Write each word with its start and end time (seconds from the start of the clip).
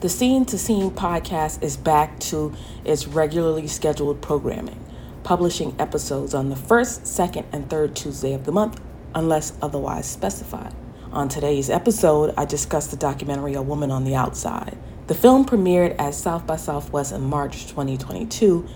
The 0.00 0.08
Scene 0.08 0.44
to 0.44 0.56
Scene 0.56 0.92
podcast 0.92 1.60
is 1.60 1.76
back 1.76 2.20
to 2.20 2.54
its 2.84 3.08
regularly 3.08 3.66
scheduled 3.66 4.20
programming, 4.20 4.78
publishing 5.24 5.74
episodes 5.76 6.34
on 6.34 6.50
the 6.50 6.54
first, 6.54 7.04
second, 7.04 7.48
and 7.50 7.68
third 7.68 7.96
Tuesday 7.96 8.32
of 8.32 8.44
the 8.44 8.52
month, 8.52 8.80
unless 9.12 9.58
otherwise 9.60 10.06
specified. 10.06 10.72
On 11.10 11.28
today's 11.28 11.68
episode, 11.68 12.32
I 12.36 12.44
discuss 12.44 12.86
the 12.86 12.96
documentary 12.96 13.54
A 13.54 13.62
Woman 13.62 13.90
on 13.90 14.04
the 14.04 14.14
Outside. 14.14 14.78
The 15.08 15.16
film 15.16 15.44
premiered 15.44 15.98
at 15.98 16.14
South 16.14 16.46
by 16.46 16.58
Southwest 16.58 17.10
in 17.10 17.22
March 17.22 17.66
2022 17.66 18.68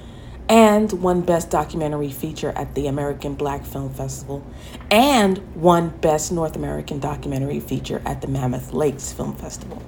and 0.49 0.93
won 0.93 1.21
Best 1.21 1.51
Documentary 1.51 2.11
Feature 2.11 2.51
at 2.57 2.75
the 2.75 2.89
American 2.89 3.37
Black 3.37 3.65
Film 3.65 3.95
Festival 3.95 4.45
and 4.91 5.39
won 5.55 5.91
Best 5.91 6.33
North 6.33 6.57
American 6.57 6.99
Documentary 6.99 7.61
Feature 7.61 8.03
at 8.05 8.23
the 8.23 8.27
Mammoth 8.27 8.73
Lakes 8.73 9.13
Film 9.13 9.37
Festival. 9.37 9.81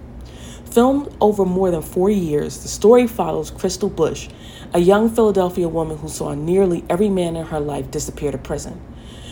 Filmed 0.75 1.15
over 1.21 1.45
more 1.45 1.71
than 1.71 1.83
four 1.83 2.11
years, 2.11 2.61
the 2.65 2.69
story 2.69 3.07
follows 3.07 3.53
Kristal 3.53 3.95
Bush, 3.95 4.29
a 4.73 4.81
young 4.81 5.09
Philadelphia 5.09 5.69
woman 5.69 5.99
who 5.99 6.09
saw 6.09 6.35
nearly 6.35 6.85
every 6.91 7.09
man 7.09 7.37
in 7.37 7.47
her 7.47 7.61
life 7.61 7.93
disappear 7.93 8.33
to 8.33 8.39
prison. 8.39 8.83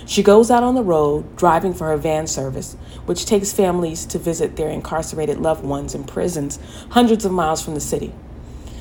She 0.07 0.23
goes 0.23 0.53
out 0.53 0.63
on 0.63 0.77
the 0.77 0.85
road, 0.85 1.35
driving 1.35 1.75
for 1.75 1.89
her 1.89 1.97
van 1.97 2.29
service, 2.29 2.77
which 3.07 3.27
takes 3.27 3.53
families 3.53 4.07
to 4.07 4.21
visit 4.21 4.55
their 4.55 4.69
incarcerated 4.69 5.39
loved 5.39 5.65
ones 5.65 5.97
in 5.97 6.05
prisons 6.05 6.61
hundreds 6.91 7.25
of 7.25 7.33
miles 7.33 7.61
from 7.61 7.75
the 7.75 7.81
city. 7.81 8.15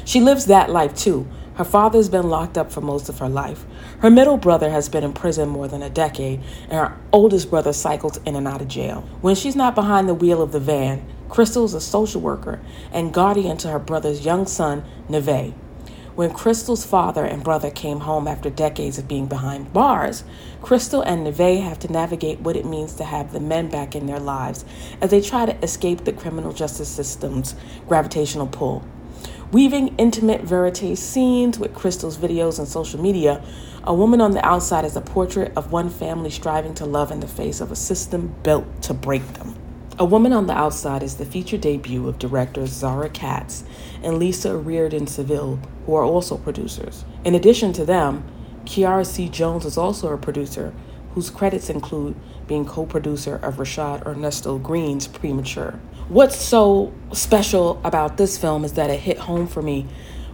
She 0.06 0.22
lives 0.22 0.46
that 0.46 0.70
life 0.70 0.94
too. 0.94 1.28
Her 1.56 1.66
father 1.66 1.98
has 1.98 2.10
been 2.10 2.30
locked 2.30 2.60
up 2.60 2.72
for 2.72 2.82
most 2.82 3.10
of 3.10 3.18
her 3.18 3.30
life. 3.30 3.66
Her 4.02 4.12
middle 4.12 4.38
brother 4.38 4.70
has 4.70 4.88
been 4.88 5.04
in 5.04 5.14
prison 5.14 5.50
more 5.50 5.68
than 5.68 5.82
a 5.82 5.90
decade, 5.90 6.42
and 6.70 6.74
her 6.74 6.96
oldest 7.12 7.50
brother 7.50 7.74
cycles 7.74 8.18
in 8.24 8.36
and 8.36 8.48
out 8.48 8.62
of 8.62 8.68
jail. 8.68 9.02
When 9.22 9.34
she's 9.34 9.56
not 9.56 9.74
behind 9.74 10.08
the 10.08 10.14
wheel 10.14 10.44
of 10.44 10.52
the 10.52 10.60
van, 10.60 11.04
Kristal 11.32 11.64
is 11.64 11.74
a 11.74 11.80
social 11.80 12.20
worker 12.20 12.60
and 12.92 13.14
guardian 13.14 13.56
to 13.56 13.70
her 13.70 13.80
brother's 13.80 14.26
young 14.26 14.46
son, 14.46 14.84
Neve. 15.08 15.54
When 16.14 16.32
Kristal's 16.32 16.86
father 16.86 17.24
and 17.24 17.42
brother 17.42 17.72
came 17.72 18.02
home 18.02 18.28
after 18.28 18.50
decades 18.50 18.98
of 18.98 19.08
being 19.08 19.28
behind 19.28 19.72
bars, 19.72 20.26
Kristal 20.62 21.06
and 21.06 21.24
Neve 21.24 21.64
have 21.64 21.80
to 21.80 21.92
navigate 21.92 22.42
what 22.42 22.58
it 22.58 22.66
means 22.66 22.96
to 22.96 23.06
have 23.06 23.32
the 23.32 23.40
men 23.40 23.70
back 23.70 23.96
in 23.96 24.08
their 24.08 24.20
lives 24.20 24.66
as 25.00 25.10
they 25.10 25.22
try 25.22 25.46
to 25.46 25.58
escape 25.64 26.04
the 26.04 26.12
criminal 26.12 26.52
justice 26.52 26.90
system's 26.90 27.56
gravitational 27.88 28.48
pull. 28.48 28.84
Weaving 29.54 29.96
intimate 29.98 30.42
verite 30.42 30.98
scenes 30.98 31.58
with 31.58 31.74
Kristal's 31.74 32.18
videos 32.18 32.60
and 32.60 32.68
social 32.68 33.02
media, 33.02 33.42
A 33.86 33.94
Woman 33.94 34.20
on 34.20 34.32
the 34.32 34.46
Outside 34.46 34.84
is 34.84 34.98
a 34.98 35.02
portrait 35.02 35.54
of 35.56 35.72
one 35.72 35.90
family 35.90 36.30
striving 36.30 36.74
to 36.76 36.86
love 36.86 37.10
in 37.10 37.22
the 37.22 37.28
face 37.28 37.62
of 37.62 37.72
a 37.72 37.76
system 37.78 38.36
built 38.44 38.82
to 38.82 38.94
break 38.94 39.26
them. 39.36 39.61
A 40.02 40.04
Woman 40.04 40.34
on 40.34 40.48
the 40.48 40.58
Outside 40.58 41.04
is 41.04 41.18
the 41.18 41.28
feature 41.28 41.60
debut 41.60 42.08
of 42.08 42.18
directors 42.18 42.72
Zara 42.72 43.08
Katz 43.08 43.64
and 44.02 44.18
Lisa 44.18 44.58
Riordan 44.58 45.06
Seville, 45.06 45.60
who 45.86 45.94
are 45.94 46.04
also 46.04 46.40
producers. 46.40 47.06
In 47.24 47.36
addition 47.36 47.72
to 47.74 47.86
them, 47.86 48.24
Kiara 48.66 49.06
C. 49.06 49.30
Jones 49.30 49.64
is 49.64 49.78
also 49.78 50.12
a 50.12 50.18
producer, 50.18 50.74
whose 51.12 51.30
credits 51.30 51.70
include 51.70 52.16
being 52.48 52.66
co 52.66 52.88
producer 52.88 53.36
of 53.44 53.58
Rashad 53.58 54.04
Ernesto 54.08 54.58
Green's 54.58 55.08
Premature. 55.08 55.80
What's 56.10 56.36
so 56.36 56.92
special 57.14 57.80
about 57.84 58.18
this 58.18 58.40
film 58.40 58.66
is 58.66 58.74
that 58.74 58.90
it 58.90 59.02
hit 59.02 59.20
home 59.20 59.46
for 59.46 59.62
me 59.62 59.86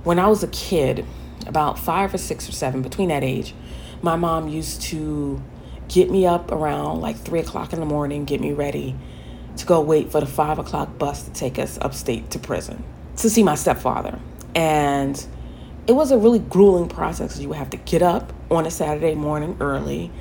when 0.05 0.17
I 0.17 0.27
was 0.27 0.43
a 0.43 0.47
kid, 0.47 1.05
about 1.45 1.77
five 1.77 2.13
or 2.13 2.17
six 2.17 2.47
or 2.47 2.53
seven, 2.53 2.81
between 2.81 3.09
that 3.09 3.21
age. 3.25 3.53
My 4.01 4.15
mom 4.15 4.47
used 4.47 4.81
to 4.83 5.43
get 5.89 6.09
me 6.09 6.25
up 6.25 6.53
around 6.53 7.01
like 7.01 7.17
three 7.17 7.41
o'clock 7.41 7.73
in 7.73 7.81
the 7.81 7.85
morning, 7.85 8.23
get 8.23 8.39
me 8.39 8.53
ready 8.53 8.95
to 9.57 9.65
go 9.65 9.81
wait 9.81 10.11
for 10.11 10.19
the 10.19 10.27
five 10.27 10.59
o'clock 10.59 10.97
bus 10.97 11.23
to 11.23 11.31
take 11.33 11.59
us 11.59 11.77
upstate 11.81 12.29
to 12.31 12.39
prison 12.39 12.83
to 13.17 13.29
see 13.29 13.43
my 13.43 13.55
stepfather. 13.55 14.19
And 14.55 15.23
it 15.87 15.93
was 15.93 16.11
a 16.11 16.17
really 16.17 16.39
grueling 16.39 16.87
process. 16.87 17.39
You 17.39 17.49
would 17.49 17.57
have 17.57 17.69
to 17.71 17.77
get 17.77 18.01
up 18.01 18.31
on 18.49 18.65
a 18.65 18.71
Saturday 18.71 19.15
morning 19.15 19.57
early, 19.59 20.11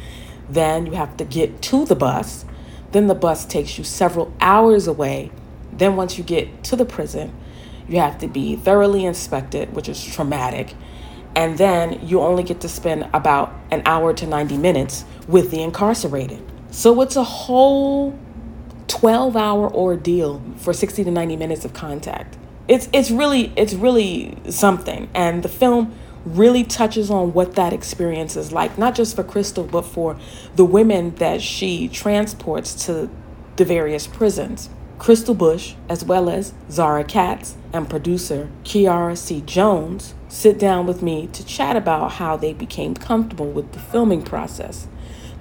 then 0.48 0.86
you 0.86 0.92
have 0.92 1.16
to 1.19 1.24
get 1.24 1.62
to 1.62 1.84
the 1.84 1.94
bus. 1.94 2.44
Then 2.92 3.06
the 3.08 3.14
bus 3.14 3.44
takes 3.44 3.78
you 3.78 3.84
several 3.84 4.32
hours 4.41 4.86
away. 4.86 5.30
Then, 5.72 5.97
once 5.97 6.16
you 6.16 6.24
get 6.24 6.64
to 6.64 6.76
the 6.76 6.86
prison, 6.86 7.34
you 7.88 7.98
have 7.98 8.18
to 8.18 8.28
be 8.28 8.56
thoroughly 8.56 9.04
inspected, 9.04 9.74
which 9.74 9.88
is 9.88 10.03
traumatic. 10.03 10.74
And 11.34 11.58
then 11.58 12.06
you 12.06 12.20
only 12.20 12.42
get 12.42 12.60
to 12.62 12.68
spend 12.68 13.08
about 13.12 13.54
an 13.70 13.82
hour 13.84 14.14
to 14.14 14.26
90 14.26 14.56
minutes 14.56 15.04
with 15.28 15.50
the 15.50 15.62
incarcerated. 15.62 16.42
So 16.70 17.03
it's 17.03 17.16
a 17.16 17.24
whole 17.24 18.18
12 19.00 19.36
hour 19.36 19.72
ordeal 19.74 20.42
for 20.56 20.72
60 20.72 21.04
to 21.04 21.10
90 21.10 21.36
minutes 21.36 21.64
of 21.66 21.74
contact. 21.74 22.38
It's 22.66 22.88
it's 22.94 23.10
really 23.10 23.52
it's 23.54 23.74
really 23.74 24.38
something 24.48 25.10
and 25.14 25.42
the 25.42 25.48
film 25.48 25.94
really 26.24 26.64
touches 26.64 27.10
on 27.10 27.32
what 27.32 27.54
that 27.54 27.72
experience 27.72 28.36
is 28.36 28.50
like 28.52 28.76
not 28.78 28.94
just 28.94 29.14
for 29.14 29.22
Kristal 29.22 29.70
but 29.70 29.82
for 29.82 30.18
the 30.56 30.64
women 30.64 31.14
that 31.16 31.40
she 31.42 31.88
transports 31.88 32.86
to 32.86 33.10
the 33.56 33.64
various 33.64 34.06
prisons. 34.06 34.70
Kristal 34.98 35.36
Bush, 35.36 35.74
as 35.90 36.02
well 36.02 36.30
as 36.30 36.54
Zara 36.70 37.04
Katz 37.04 37.54
and 37.74 37.88
producer 37.88 38.48
Kiara 38.64 39.16
C. 39.16 39.42
Jones, 39.42 40.14
sit 40.28 40.58
down 40.58 40.86
with 40.86 41.02
me 41.02 41.28
to 41.34 41.44
chat 41.44 41.76
about 41.76 42.12
how 42.12 42.36
they 42.38 42.54
became 42.54 42.94
comfortable 42.94 43.50
with 43.50 43.72
the 43.72 43.78
filming 43.78 44.22
process, 44.22 44.88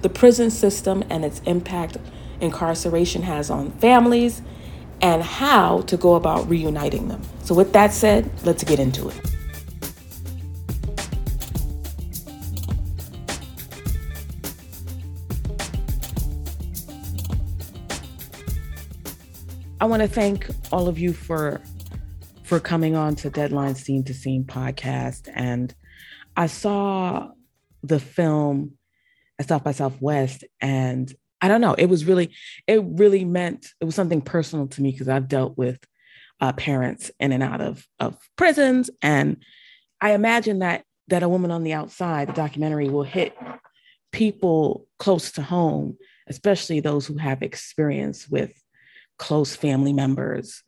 the 0.02 0.10
prison 0.10 0.50
system 0.50 1.02
and 1.08 1.24
its 1.24 1.40
impact 1.46 1.96
incarceration 2.40 3.22
has 3.22 3.50
on 3.50 3.70
families, 3.72 4.42
and 5.00 5.22
how 5.22 5.82
to 5.82 5.96
go 5.96 6.14
about 6.14 6.48
reuniting 6.48 7.08
them. 7.08 7.22
So, 7.42 7.54
with 7.54 7.72
that 7.72 7.92
said, 7.92 8.30
let's 8.44 8.64
get 8.64 8.78
into 8.78 9.08
it. 9.08 9.20
I 19.78 19.84
want 19.84 20.02
to 20.02 20.08
thank 20.08 20.48
all 20.72 20.88
of 20.88 20.98
you 20.98 21.12
for 21.12 21.60
for 22.42 22.60
coming 22.60 22.94
on 22.94 23.16
to 23.16 23.28
Deadline 23.28 23.74
Scene 23.74 24.04
to 24.04 24.14
Scene 24.14 24.44
podcast. 24.44 25.28
And 25.34 25.74
I 26.36 26.46
saw 26.46 27.30
the 27.82 27.98
film 28.00 28.78
South 29.46 29.64
by 29.64 29.72
Southwest, 29.72 30.44
and 30.60 31.12
I 31.40 31.48
don't 31.48 31.60
know. 31.60 31.74
It 31.74 31.86
was 31.86 32.04
really, 32.04 32.32
it 32.66 32.82
really 32.84 33.24
meant 33.24 33.72
it 33.80 33.84
was 33.84 33.94
something 33.94 34.22
personal 34.22 34.68
to 34.68 34.82
me 34.82 34.92
because 34.92 35.08
I've 35.08 35.28
dealt 35.28 35.56
with 35.56 35.78
uh, 36.40 36.52
parents 36.52 37.10
in 37.18 37.32
and 37.32 37.42
out 37.42 37.60
of 37.60 37.86
of 37.98 38.16
prisons, 38.36 38.90
and 39.02 39.38
I 40.00 40.12
imagine 40.12 40.60
that 40.60 40.84
that 41.08 41.22
a 41.22 41.28
woman 41.28 41.50
on 41.50 41.62
the 41.62 41.72
outside, 41.72 42.28
the 42.28 42.32
documentary, 42.32 42.88
will 42.88 43.04
hit 43.04 43.36
people 44.12 44.86
close 44.98 45.32
to 45.32 45.42
home, 45.42 45.96
especially 46.26 46.80
those 46.80 47.06
who 47.06 47.16
have 47.16 47.42
experience 47.42 48.28
with 48.28 48.52
close 49.18 49.56
family 49.56 49.92
members 49.92 50.62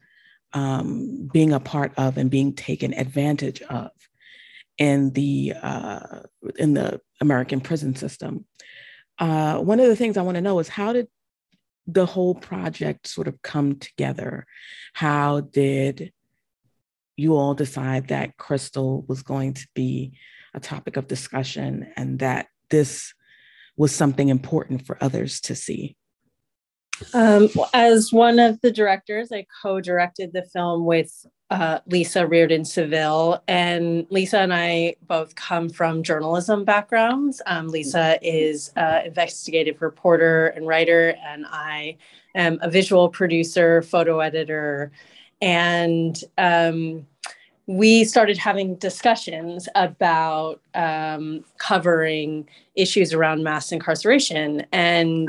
um, 0.53 1.29
being 1.33 1.53
a 1.53 1.61
part 1.61 1.93
of 1.97 2.17
and 2.17 2.31
being 2.31 2.55
taken 2.55 2.95
advantage 2.95 3.61
of 3.63 3.91
in 4.79 5.13
the 5.13 5.53
uh, 5.61 6.21
in 6.57 6.75
the 6.75 7.01
American 7.21 7.61
prison 7.61 7.95
system 7.95 8.45
uh, 9.19 9.59
one 9.59 9.81
of 9.81 9.89
the 9.89 9.97
things 9.97 10.17
I 10.17 10.23
want 10.23 10.37
to 10.37 10.41
know 10.41 10.59
is 10.59 10.69
how 10.69 10.93
did 10.93 11.09
the 11.87 12.07
whole 12.07 12.35
project 12.35 13.07
sort 13.07 13.29
of 13.29 13.43
come 13.43 13.77
together? 13.77 14.47
How 14.93 15.41
did 15.41 16.13
you 17.17 17.37
all 17.37 17.55
decide 17.55 18.09
that 18.09 18.37
Kristal 18.37 19.09
was 19.09 19.23
going 19.23 19.55
to 19.55 19.67
be 19.75 20.13
a 20.55 20.61
topic 20.61 20.97
of 20.97 21.09
discussion 21.09 21.93
and 21.97 22.21
that 22.21 22.47
this 22.71 23.13
was 23.77 23.95
something 23.95 24.29
important 24.29 24.87
for 24.87 24.97
others 25.01 25.41
to 25.43 25.55
see? 25.55 25.97
Um, 27.15 27.49
as 27.75 28.13
one 28.13 28.39
of 28.39 28.61
the 28.61 28.71
directors, 28.71 29.31
I 29.33 29.47
co-directed 29.63 30.33
the 30.33 30.43
film 30.43 30.85
with 30.85 31.27
uh, 31.51 31.79
Lisa 31.87 32.27
Riordan 32.27 32.65
Seville, 32.65 33.43
and 33.49 34.07
Lisa 34.11 34.41
and 34.41 34.53
I 34.53 34.97
both 35.03 35.35
come 35.35 35.71
from 35.71 36.03
journalism 36.03 36.65
backgrounds. 36.65 37.41
Um, 37.47 37.69
Lisa 37.69 38.19
is 38.23 38.71
an 38.77 39.07
investigative 39.07 39.81
reporter 39.81 40.49
and 40.49 40.67
writer, 40.67 41.17
and 41.27 41.47
I 41.49 41.97
am 42.35 42.59
a 42.61 42.71
visual 42.71 43.09
producer, 43.09 43.81
photo 43.83 44.21
editor, 44.21 44.93
and 45.41 46.23
um, 46.37 47.07
we 47.67 48.05
started 48.05 48.39
having 48.39 48.75
discussions 48.77 49.69
about 49.75 50.61
um, 50.75 51.45
covering 51.59 52.49
issues 52.75 53.13
around 53.13 53.43
mass 53.43 53.73
incarceration 53.73 54.67
and 54.73 55.29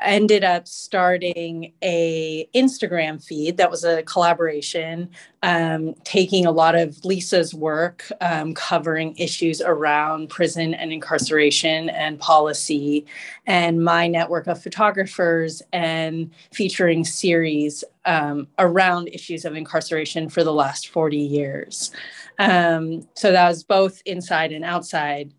ended 0.00 0.44
up 0.44 0.68
starting 0.68 1.72
a 1.82 2.48
instagram 2.54 3.22
feed 3.22 3.56
that 3.56 3.70
was 3.70 3.84
a 3.84 4.02
collaboration 4.02 5.08
um, 5.42 5.94
taking 6.04 6.44
a 6.44 6.50
lot 6.50 6.74
of 6.74 7.02
lisa's 7.04 7.54
work 7.54 8.04
um, 8.20 8.52
covering 8.54 9.16
issues 9.16 9.60
around 9.60 10.28
prison 10.28 10.74
and 10.74 10.92
incarceration 10.92 11.88
and 11.90 12.18
policy 12.18 13.06
and 13.46 13.82
my 13.82 14.06
network 14.06 14.46
of 14.46 14.62
photographers 14.62 15.62
and 15.72 16.30
featuring 16.52 17.04
series 17.04 17.84
um, 18.06 18.46
around 18.58 19.08
issues 19.08 19.44
of 19.44 19.54
incarceration 19.54 20.28
for 20.28 20.44
the 20.44 20.52
last 20.52 20.88
40 20.88 21.18
years. 21.18 21.90
Um, 22.38 23.06
so 23.14 23.32
that 23.32 23.48
was 23.48 23.64
both 23.64 24.00
inside 24.06 24.52
and 24.52 24.64
outside 24.64 25.32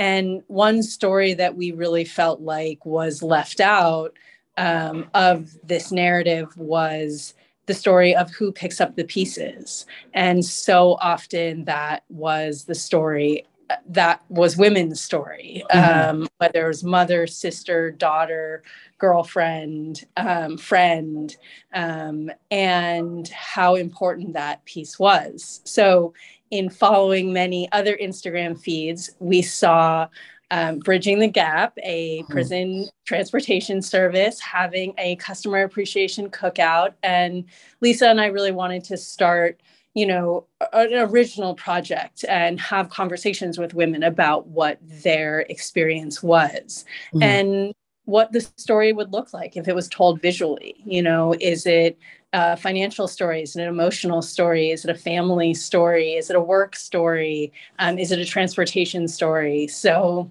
and 0.00 0.42
one 0.46 0.82
story 0.82 1.34
that 1.34 1.56
we 1.56 1.72
really 1.72 2.06
felt 2.06 2.40
like 2.40 2.86
was 2.86 3.22
left 3.22 3.60
out 3.60 4.16
um, 4.56 5.10
of 5.12 5.50
this 5.62 5.92
narrative 5.92 6.56
was 6.56 7.34
the 7.66 7.74
story 7.74 8.16
of 8.16 8.30
who 8.30 8.50
picks 8.50 8.80
up 8.80 8.96
the 8.96 9.04
pieces. 9.04 9.84
And 10.14 10.42
so 10.42 10.96
often 11.02 11.66
that 11.66 12.04
was 12.08 12.64
the 12.64 12.74
story 12.74 13.44
that 13.90 14.22
was 14.30 14.56
women's 14.56 15.02
story, 15.02 15.62
mm-hmm. 15.70 16.22
um, 16.22 16.28
whether 16.38 16.64
it 16.64 16.68
was 16.68 16.82
mother, 16.82 17.26
sister, 17.26 17.90
daughter, 17.90 18.62
girlfriend, 18.96 20.06
um, 20.16 20.56
friend, 20.56 21.36
um, 21.74 22.30
and 22.50 23.28
how 23.28 23.74
important 23.74 24.32
that 24.32 24.64
piece 24.64 24.98
was. 24.98 25.60
So 25.64 26.14
in 26.50 26.68
following 26.68 27.32
many 27.32 27.70
other 27.72 27.96
Instagram 27.96 28.58
feeds, 28.60 29.10
we 29.18 29.42
saw 29.42 30.08
um, 30.50 30.80
Bridging 30.80 31.20
the 31.20 31.28
Gap, 31.28 31.78
a 31.82 32.22
hmm. 32.22 32.32
prison 32.32 32.88
transportation 33.06 33.80
service, 33.82 34.40
having 34.40 34.94
a 34.98 35.16
customer 35.16 35.62
appreciation 35.62 36.28
cookout. 36.30 36.94
And 37.02 37.44
Lisa 37.80 38.08
and 38.08 38.20
I 38.20 38.26
really 38.26 38.52
wanted 38.52 38.84
to 38.84 38.96
start, 38.96 39.60
you 39.94 40.06
know, 40.06 40.46
an 40.72 40.94
original 40.94 41.54
project 41.54 42.24
and 42.28 42.60
have 42.60 42.90
conversations 42.90 43.58
with 43.58 43.74
women 43.74 44.02
about 44.02 44.48
what 44.48 44.78
their 44.82 45.40
experience 45.40 46.22
was. 46.22 46.84
Mm. 47.14 47.22
And 47.22 47.74
what 48.06 48.32
the 48.32 48.40
story 48.40 48.92
would 48.92 49.12
look 49.12 49.32
like 49.32 49.56
if 49.56 49.68
it 49.68 49.74
was 49.74 49.88
told 49.88 50.20
visually. 50.20 50.74
You 50.84 51.02
know, 51.02 51.34
is 51.40 51.64
it 51.64 51.96
a 52.32 52.56
financial 52.56 53.08
story? 53.08 53.42
Is 53.42 53.56
it 53.56 53.62
an 53.62 53.68
emotional 53.68 54.22
story? 54.22 54.70
Is 54.70 54.84
it 54.84 54.90
a 54.90 54.98
family 54.98 55.54
story? 55.54 56.14
Is 56.14 56.30
it 56.30 56.36
a 56.36 56.40
work 56.40 56.76
story? 56.76 57.52
Um, 57.78 57.98
is 57.98 58.12
it 58.12 58.18
a 58.18 58.24
transportation 58.24 59.08
story? 59.08 59.66
So 59.66 60.30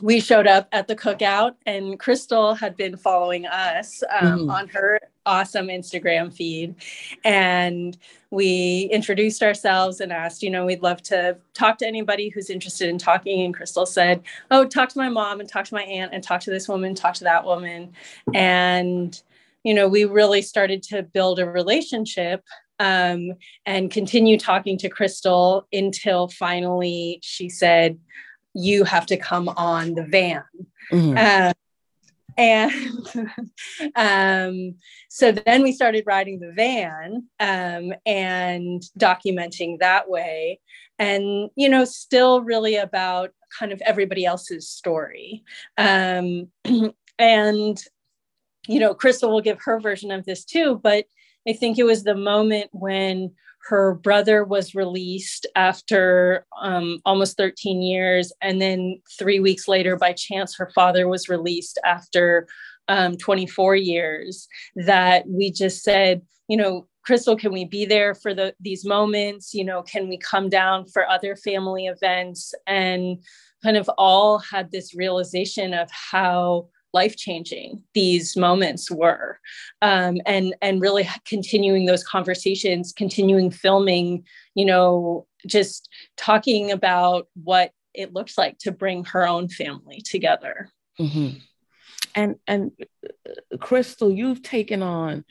we 0.00 0.20
showed 0.20 0.46
up 0.46 0.68
at 0.72 0.88
the 0.88 0.96
cookout, 0.96 1.54
and 1.66 2.00
Kristal 2.00 2.58
had 2.58 2.76
been 2.76 2.96
following 2.96 3.44
us 3.46 4.02
um, 4.20 4.46
mm. 4.46 4.52
on 4.52 4.68
her 4.68 4.98
awesome 5.26 5.66
Instagram 5.68 6.32
feed. 6.32 6.74
And 7.24 7.96
we 8.30 8.88
introduced 8.90 9.42
ourselves 9.42 10.00
and 10.00 10.10
asked, 10.10 10.42
you 10.42 10.50
know, 10.50 10.64
we'd 10.64 10.82
love 10.82 11.02
to 11.04 11.36
talk 11.52 11.78
to 11.78 11.86
anybody 11.86 12.30
who's 12.30 12.48
interested 12.48 12.88
in 12.88 12.96
talking. 12.96 13.42
And 13.42 13.56
Kristal 13.56 13.86
said, 13.86 14.22
Oh, 14.50 14.64
talk 14.64 14.88
to 14.90 14.98
my 14.98 15.10
mom 15.10 15.40
and 15.40 15.48
talk 15.48 15.66
to 15.66 15.74
my 15.74 15.82
aunt 15.82 16.12
and 16.14 16.24
talk 16.24 16.40
to 16.42 16.50
this 16.50 16.68
woman, 16.68 16.94
talk 16.94 17.14
to 17.14 17.24
that 17.24 17.44
woman. 17.44 17.92
And, 18.34 19.20
you 19.64 19.74
know, 19.74 19.88
we 19.88 20.04
really 20.04 20.42
started 20.42 20.82
to 20.84 21.02
build 21.02 21.38
a 21.38 21.48
relationship 21.48 22.42
um, 22.78 23.32
and 23.64 23.90
continue 23.90 24.38
talking 24.38 24.76
to 24.78 24.90
Kristal 24.90 25.64
until 25.72 26.28
finally 26.28 27.20
she 27.22 27.48
said, 27.48 27.98
You 28.54 28.84
have 28.84 29.06
to 29.06 29.16
come 29.16 29.48
on 29.48 29.94
the 29.94 30.04
van. 30.04 30.44
Mm-hmm. 30.90 31.16
Uh, 31.16 31.52
and 32.36 32.72
um, 33.96 34.74
so 35.08 35.32
then 35.32 35.62
we 35.62 35.72
started 35.72 36.04
riding 36.06 36.40
the 36.40 36.52
van 36.52 37.24
um, 37.40 37.92
and 38.06 38.82
documenting 38.98 39.78
that 39.80 40.08
way 40.08 40.58
and 40.98 41.50
you 41.56 41.68
know 41.68 41.84
still 41.84 42.42
really 42.42 42.76
about 42.76 43.30
kind 43.58 43.72
of 43.72 43.82
everybody 43.84 44.24
else's 44.24 44.68
story 44.68 45.42
um, 45.76 46.48
and 47.18 47.84
you 48.66 48.78
know 48.78 48.94
kristal 48.94 49.30
will 49.30 49.40
give 49.40 49.60
her 49.60 49.80
version 49.80 50.10
of 50.10 50.24
this 50.24 50.44
too 50.44 50.80
but 50.82 51.04
i 51.48 51.52
think 51.52 51.78
it 51.78 51.84
was 51.84 52.04
the 52.04 52.14
moment 52.14 52.68
when 52.72 53.30
her 53.64 53.94
brother 53.94 54.44
was 54.44 54.74
released 54.74 55.46
after 55.54 56.44
um, 56.60 56.98
almost 57.04 57.36
13 57.36 57.80
years. 57.80 58.32
And 58.40 58.60
then 58.60 59.00
three 59.18 59.40
weeks 59.40 59.68
later, 59.68 59.96
by 59.96 60.12
chance, 60.12 60.56
her 60.56 60.70
father 60.74 61.06
was 61.06 61.28
released 61.28 61.78
after 61.84 62.48
um, 62.88 63.16
24 63.16 63.76
years. 63.76 64.48
That 64.74 65.28
we 65.28 65.52
just 65.52 65.82
said, 65.82 66.22
you 66.48 66.56
know, 66.56 66.88
Kristal, 67.08 67.38
can 67.38 67.52
we 67.52 67.64
be 67.64 67.84
there 67.84 68.14
for 68.14 68.34
the, 68.34 68.54
these 68.60 68.84
moments? 68.84 69.54
You 69.54 69.64
know, 69.64 69.82
can 69.82 70.08
we 70.08 70.18
come 70.18 70.48
down 70.48 70.86
for 70.86 71.08
other 71.08 71.36
family 71.36 71.86
events? 71.86 72.54
And 72.66 73.22
kind 73.62 73.76
of 73.76 73.88
all 73.96 74.38
had 74.38 74.72
this 74.72 74.94
realization 74.94 75.72
of 75.72 75.88
how 75.90 76.68
life 76.92 77.16
changing 77.16 77.82
these 77.94 78.36
moments 78.36 78.90
were 78.90 79.38
um, 79.80 80.18
and 80.26 80.54
and 80.60 80.80
really 80.80 81.08
continuing 81.26 81.86
those 81.86 82.04
conversations 82.04 82.92
continuing 82.92 83.50
filming 83.50 84.24
you 84.54 84.64
know 84.64 85.26
just 85.46 85.88
talking 86.16 86.70
about 86.70 87.28
what 87.34 87.72
it 87.94 88.12
looks 88.12 88.38
like 88.38 88.58
to 88.58 88.72
bring 88.72 89.04
her 89.04 89.26
own 89.26 89.48
family 89.48 90.00
together 90.04 90.70
mm-hmm. 90.98 91.36
and 92.14 92.36
and 92.46 92.72
uh, 93.06 93.56
kristal 93.56 94.14
you've 94.14 94.42
taken 94.42 94.82
on 94.82 95.24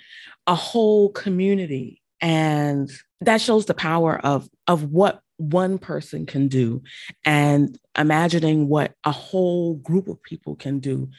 a 0.48 0.56
whole 0.56 1.10
community 1.10 2.02
and 2.22 2.92
that 3.22 3.42
shows 3.42 3.66
the 3.66 3.74
power 3.74 4.20
of 4.24 4.50
of 4.68 4.86
what 4.86 5.22
one 5.38 5.80
person 5.80 6.26
can 6.26 6.48
do 6.48 6.84
and 7.26 7.80
imagining 7.98 8.68
what 8.68 8.94
a 9.06 9.12
whole 9.12 9.76
group 9.76 10.08
of 10.08 10.22
people 10.22 10.56
can 10.56 10.80
do 10.80 11.10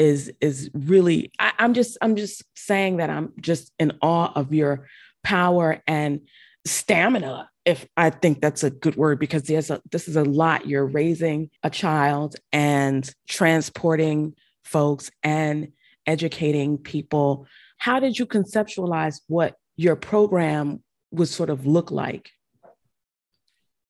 is 0.00 0.32
is 0.40 0.70
really 0.72 1.30
I, 1.38 1.52
i'm 1.58 1.74
just 1.74 1.98
i'm 2.00 2.16
just 2.16 2.42
saying 2.56 2.96
that 2.96 3.10
i'm 3.10 3.34
just 3.38 3.70
in 3.78 3.92
awe 4.00 4.32
of 4.34 4.54
your 4.54 4.88
power 5.22 5.82
and 5.86 6.22
stamina 6.66 7.50
if 7.66 7.86
i 7.98 8.08
think 8.08 8.40
that's 8.40 8.64
a 8.64 8.70
good 8.70 8.96
word 8.96 9.18
because 9.18 9.42
there's 9.42 9.70
a 9.70 9.80
this 9.92 10.08
is 10.08 10.16
a 10.16 10.24
lot. 10.24 10.66
You're 10.66 10.86
raising 10.86 11.50
a 11.62 11.68
child 11.68 12.36
and 12.50 13.08
transporting 13.28 14.34
folks 14.64 15.10
and 15.22 15.72
educating 16.06 16.78
people. 16.78 17.46
How 17.76 18.00
did 18.00 18.18
you 18.18 18.24
conceptualize 18.24 19.20
what 19.26 19.56
your 19.76 19.96
program 19.96 20.82
would 21.10 21.28
sort 21.28 21.50
of 21.50 21.66
look 21.66 21.90
like? 21.90 22.30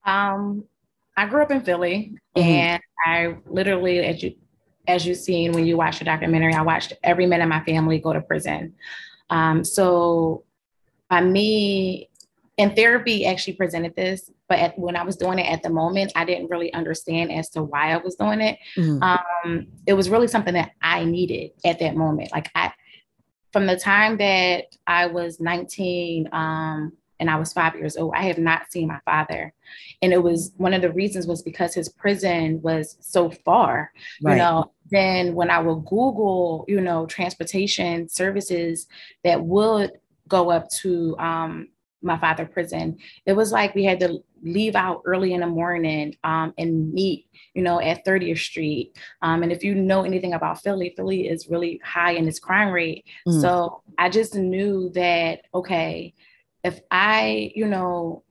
Um 0.04 0.64
i 1.16 1.26
grew 1.26 1.42
up 1.42 1.50
in 1.50 1.60
philly 1.60 2.14
mm-hmm. 2.36 2.48
and 2.48 2.82
i 3.06 3.34
literally 3.46 3.96
edu- 3.96 4.38
as 4.86 5.06
you've 5.06 5.18
seen 5.18 5.52
when 5.52 5.66
you 5.66 5.76
watch 5.76 5.98
the 5.98 6.04
documentary, 6.04 6.54
I 6.54 6.62
watched 6.62 6.92
every 7.02 7.26
man 7.26 7.40
in 7.40 7.48
my 7.48 7.62
family 7.64 7.98
go 7.98 8.12
to 8.12 8.20
prison. 8.20 8.74
Um, 9.28 9.64
so 9.64 10.44
by 11.08 11.20
me, 11.20 12.08
and 12.58 12.76
therapy 12.76 13.24
actually 13.24 13.54
presented 13.54 13.96
this, 13.96 14.30
but 14.48 14.58
at, 14.58 14.78
when 14.78 14.94
I 14.94 15.02
was 15.02 15.16
doing 15.16 15.38
it 15.38 15.50
at 15.50 15.62
the 15.62 15.70
moment, 15.70 16.12
I 16.14 16.24
didn't 16.24 16.50
really 16.50 16.72
understand 16.74 17.32
as 17.32 17.48
to 17.50 17.62
why 17.62 17.92
I 17.92 17.96
was 17.96 18.16
doing 18.16 18.40
it. 18.40 18.58
Mm-hmm. 18.76 19.02
Um, 19.02 19.66
it 19.86 19.94
was 19.94 20.10
really 20.10 20.26
something 20.26 20.54
that 20.54 20.72
I 20.82 21.04
needed 21.04 21.52
at 21.64 21.78
that 21.78 21.96
moment. 21.96 22.32
Like 22.32 22.50
I, 22.54 22.72
from 23.52 23.66
the 23.66 23.78
time 23.78 24.18
that 24.18 24.76
I 24.86 25.06
was 25.06 25.40
19, 25.40 26.28
um, 26.32 26.92
and 27.20 27.30
I 27.30 27.36
was 27.36 27.52
five 27.52 27.76
years 27.76 27.96
old. 27.96 28.14
I 28.16 28.24
have 28.24 28.38
not 28.38 28.72
seen 28.72 28.88
my 28.88 28.98
father. 29.04 29.52
And 30.02 30.12
it 30.12 30.22
was 30.22 30.52
one 30.56 30.74
of 30.74 30.82
the 30.82 30.90
reasons 30.90 31.26
was 31.26 31.42
because 31.42 31.74
his 31.74 31.90
prison 31.90 32.60
was 32.62 32.96
so 33.00 33.30
far. 33.30 33.92
Right. 34.22 34.32
You 34.32 34.38
know, 34.38 34.72
then 34.90 35.34
when 35.34 35.50
I 35.50 35.60
would 35.60 35.84
Google, 35.84 36.64
you 36.66 36.80
know, 36.80 37.06
transportation 37.06 38.08
services 38.08 38.86
that 39.22 39.42
would 39.42 39.92
go 40.26 40.50
up 40.50 40.68
to 40.70 41.16
um, 41.18 41.68
my 42.02 42.18
father 42.18 42.46
prison, 42.46 42.98
it 43.26 43.34
was 43.34 43.52
like 43.52 43.74
we 43.74 43.84
had 43.84 44.00
to 44.00 44.24
leave 44.42 44.74
out 44.74 45.02
early 45.04 45.34
in 45.34 45.40
the 45.40 45.46
morning 45.46 46.16
um, 46.24 46.54
and 46.56 46.92
meet, 46.94 47.26
you 47.52 47.62
know, 47.62 47.80
at 47.80 48.06
30th 48.06 48.38
Street. 48.38 48.96
Um, 49.20 49.42
and 49.42 49.52
if 49.52 49.62
you 49.62 49.74
know 49.74 50.04
anything 50.04 50.32
about 50.32 50.62
Philly, 50.62 50.94
Philly 50.96 51.28
is 51.28 51.48
really 51.48 51.78
high 51.84 52.12
in 52.12 52.26
its 52.26 52.38
crime 52.38 52.72
rate. 52.72 53.04
Mm. 53.28 53.42
So 53.42 53.82
I 53.98 54.08
just 54.08 54.34
knew 54.34 54.90
that, 54.94 55.42
okay, 55.54 56.14
if 56.64 56.80
I, 56.90 57.52
you 57.54 57.66
know, 57.66 58.22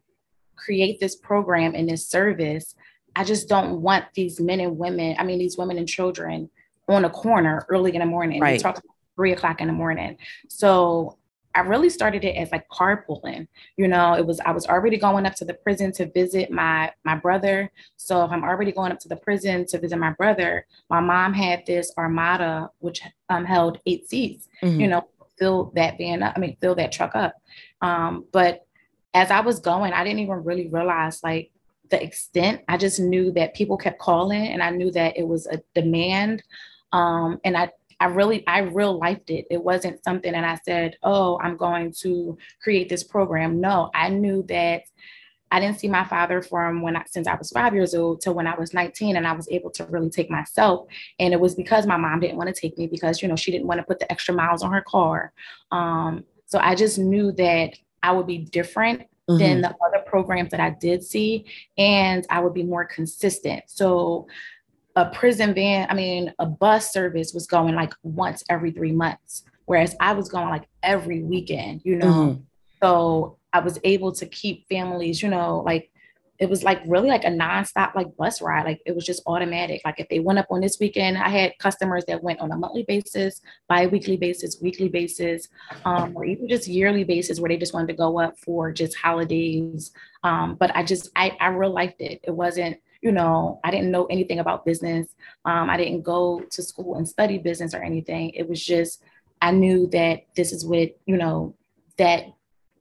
create 0.55 0.99
this 0.99 1.15
program 1.15 1.73
and 1.75 1.89
this 1.89 2.07
service, 2.07 2.75
I 3.15 3.23
just 3.23 3.49
don't 3.49 3.81
want 3.81 4.05
these 4.13 4.39
men 4.39 4.59
and 4.59 4.77
women, 4.77 5.15
I 5.17 5.23
mean, 5.23 5.39
these 5.39 5.57
women 5.57 5.77
and 5.77 5.87
children 5.87 6.49
on 6.87 7.05
a 7.05 7.09
corner 7.09 7.65
early 7.69 7.93
in 7.93 7.99
the 7.99 8.05
morning. 8.05 8.41
Right. 8.41 8.59
Talk 8.59 8.81
three 9.15 9.31
o'clock 9.33 9.61
in 9.61 9.67
the 9.67 9.73
morning. 9.73 10.17
So 10.47 11.17
I 11.55 11.61
really 11.61 11.89
started 11.89 12.23
it 12.23 12.35
as 12.35 12.51
like 12.51 12.67
carpooling. 12.69 13.47
You 13.75 13.87
know, 13.87 14.13
it 14.13 14.25
was 14.25 14.39
I 14.39 14.51
was 14.51 14.67
already 14.67 14.97
going 14.97 15.25
up 15.25 15.35
to 15.35 15.45
the 15.45 15.55
prison 15.55 15.91
to 15.93 16.09
visit 16.11 16.51
my 16.51 16.91
my 17.03 17.15
brother. 17.15 17.71
So 17.97 18.23
if 18.23 18.31
I'm 18.31 18.43
already 18.43 18.71
going 18.71 18.91
up 18.91 18.99
to 18.99 19.09
the 19.09 19.15
prison 19.15 19.65
to 19.67 19.79
visit 19.79 19.97
my 19.97 20.11
brother, 20.11 20.65
my 20.89 20.99
mom 20.99 21.33
had 21.33 21.65
this 21.65 21.91
Armada 21.97 22.69
which 22.79 23.01
um, 23.29 23.45
held 23.45 23.79
eight 23.85 24.07
seats. 24.07 24.47
Mm-hmm. 24.63 24.79
You 24.79 24.87
know, 24.87 25.07
fill 25.37 25.71
that 25.75 25.97
van 25.97 26.21
up. 26.21 26.33
I 26.35 26.39
mean, 26.39 26.55
fill 26.61 26.75
that 26.75 26.91
truck 26.91 27.15
up. 27.15 27.33
Um, 27.81 28.25
but 28.31 28.65
as 29.13 29.31
I 29.31 29.39
was 29.41 29.59
going, 29.59 29.93
I 29.93 30.03
didn't 30.03 30.19
even 30.19 30.43
really 30.43 30.67
realize 30.67 31.23
like 31.23 31.51
the 31.89 32.01
extent. 32.01 32.61
I 32.67 32.77
just 32.77 32.99
knew 32.99 33.31
that 33.33 33.55
people 33.55 33.77
kept 33.77 33.99
calling, 33.99 34.47
and 34.47 34.61
I 34.61 34.69
knew 34.69 34.91
that 34.91 35.17
it 35.17 35.27
was 35.27 35.47
a 35.47 35.61
demand. 35.73 36.43
Um, 36.91 37.39
and 37.43 37.55
I 37.57 37.71
I 37.99 38.05
really, 38.05 38.47
I 38.47 38.59
real 38.59 38.99
lifed 38.99 39.29
it. 39.29 39.45
It 39.49 39.61
wasn't 39.61 40.03
something 40.03 40.31
that 40.31 40.45
I 40.45 40.57
said, 40.63 40.95
oh, 41.03 41.37
I'm 41.41 41.57
going 41.57 41.93
to 41.99 42.37
create 42.61 42.87
this 42.87 43.03
program. 43.03 43.59
No, 43.59 43.91
I 43.93 44.07
knew 44.09 44.43
that 44.43 44.83
I 45.51 45.59
didn't 45.59 45.79
see 45.79 45.89
my 45.89 46.05
father 46.05 46.41
from 46.41 46.81
when 46.81 46.95
I, 46.95 47.03
since 47.07 47.27
I 47.27 47.35
was 47.35 47.49
five 47.49 47.73
years 47.73 47.95
old 47.95 48.21
to 48.21 48.31
when 48.31 48.47
I 48.47 48.55
was 48.55 48.73
19, 48.73 49.17
and 49.17 49.27
I 49.27 49.33
was 49.33 49.49
able 49.49 49.71
to 49.71 49.85
really 49.85 50.09
take 50.09 50.29
myself. 50.29 50.87
And 51.19 51.33
it 51.33 51.39
was 51.39 51.55
because 51.55 51.85
my 51.85 51.97
mom 51.97 52.19
didn't 52.19 52.37
want 52.37 52.53
to 52.53 52.59
take 52.59 52.77
me 52.77 52.87
because, 52.87 53.21
you 53.21 53.27
know, 53.27 53.35
she 53.35 53.51
didn't 53.51 53.67
want 53.67 53.79
to 53.79 53.85
put 53.85 53.99
the 53.99 54.09
extra 54.09 54.33
miles 54.33 54.63
on 54.63 54.71
her 54.71 54.83
car. 54.87 55.33
Um, 55.71 56.23
so 56.49 56.59
I 56.59 56.73
just 56.73 56.97
knew 56.97 57.31
that 57.33 57.75
I 58.01 58.11
would 58.11 58.25
be 58.25 58.39
different 58.39 59.01
mm-hmm. 59.29 59.37
than 59.37 59.61
the 59.61 59.69
other 59.69 60.03
programs 60.05 60.49
that 60.49 60.59
I 60.59 60.71
did 60.71 61.03
see, 61.03 61.45
and 61.77 62.25
I 62.29 62.41
would 62.41 62.55
be 62.55 62.63
more 62.63 62.85
consistent. 62.85 63.63
So 63.67 64.27
a 64.95 65.05
prison 65.05 65.53
van, 65.53 65.85
I 65.89 65.93
mean, 65.93 66.33
a 66.39 66.47
bus 66.47 66.91
service 66.91 67.33
was 67.33 67.45
going 67.45 67.75
like 67.75 67.93
once 68.01 68.43
every 68.49 68.71
three 68.71 68.91
months, 68.91 69.43
whereas 69.65 69.95
I 69.99 70.13
was 70.13 70.27
going 70.27 70.49
like 70.49 70.67
every 70.81 71.21
weekend, 71.21 71.81
you 71.83 71.97
know. 71.97 72.13
Mm-hmm. 72.13 72.41
So 72.81 73.37
I 73.53 73.59
was 73.59 73.77
able 73.83 74.11
to 74.13 74.25
keep 74.25 74.67
families, 74.69 75.21
you 75.21 75.29
know, 75.29 75.61
like 75.63 75.91
it 76.39 76.49
was 76.49 76.63
like 76.63 76.81
really 76.87 77.09
like 77.09 77.25
a 77.25 77.29
nonstop 77.29 77.95
like 77.95 78.15
bus 78.15 78.41
ride. 78.41 78.65
Like 78.65 78.81
it 78.85 78.95
was 78.95 79.05
just 79.05 79.21
automatic. 79.25 79.81
Like 79.83 79.99
if 79.99 80.07
they 80.07 80.19
went 80.19 80.39
up 80.39 80.47
on 80.49 80.61
this 80.61 80.79
weekend, 80.79 81.17
I 81.17 81.27
had 81.27 81.57
customers 81.59 82.05
that 82.07 82.23
went 82.23 82.39
on 82.39 82.51
a 82.51 82.57
monthly 82.57 82.83
basis, 82.83 83.41
bi-weekly 83.67 84.15
basis, 84.15 84.57
weekly 84.61 84.87
basis, 84.87 85.49
um, 85.83 86.15
or 86.15 86.23
even 86.23 86.47
just 86.47 86.67
yearly 86.67 87.03
basis 87.03 87.39
where 87.39 87.49
they 87.49 87.57
just 87.57 87.73
wanted 87.73 87.87
to 87.87 87.93
go 87.93 88.19
up 88.19 88.39
for 88.39 88.71
just 88.71 88.97
holidays. 88.97 89.91
Um, 90.23 90.55
but 90.55 90.73
I 90.75 90.83
just 90.83 91.09
I 91.15 91.35
I 91.41 91.49
real 91.49 91.71
liked 91.71 91.99
it. 92.01 92.21
It 92.23 92.31
wasn't 92.31 92.77
you 93.01 93.13
know, 93.13 93.61
I 93.63 93.71
didn't 93.71 93.91
know 93.91 94.05
anything 94.07 94.39
about 94.39 94.65
business. 94.65 95.07
Um, 95.45 95.69
I 95.69 95.77
didn't 95.77 96.01
go 96.01 96.41
to 96.51 96.61
school 96.61 96.97
and 96.97 97.07
study 97.07 97.37
business 97.37 97.73
or 97.73 97.81
anything. 97.81 98.31
It 98.31 98.49
was 98.49 98.63
just, 98.63 99.01
I 99.41 99.51
knew 99.51 99.87
that 99.93 100.23
this 100.35 100.51
is 100.51 100.65
what, 100.65 100.97
you 101.05 101.15
know, 101.15 101.55
that 101.97 102.25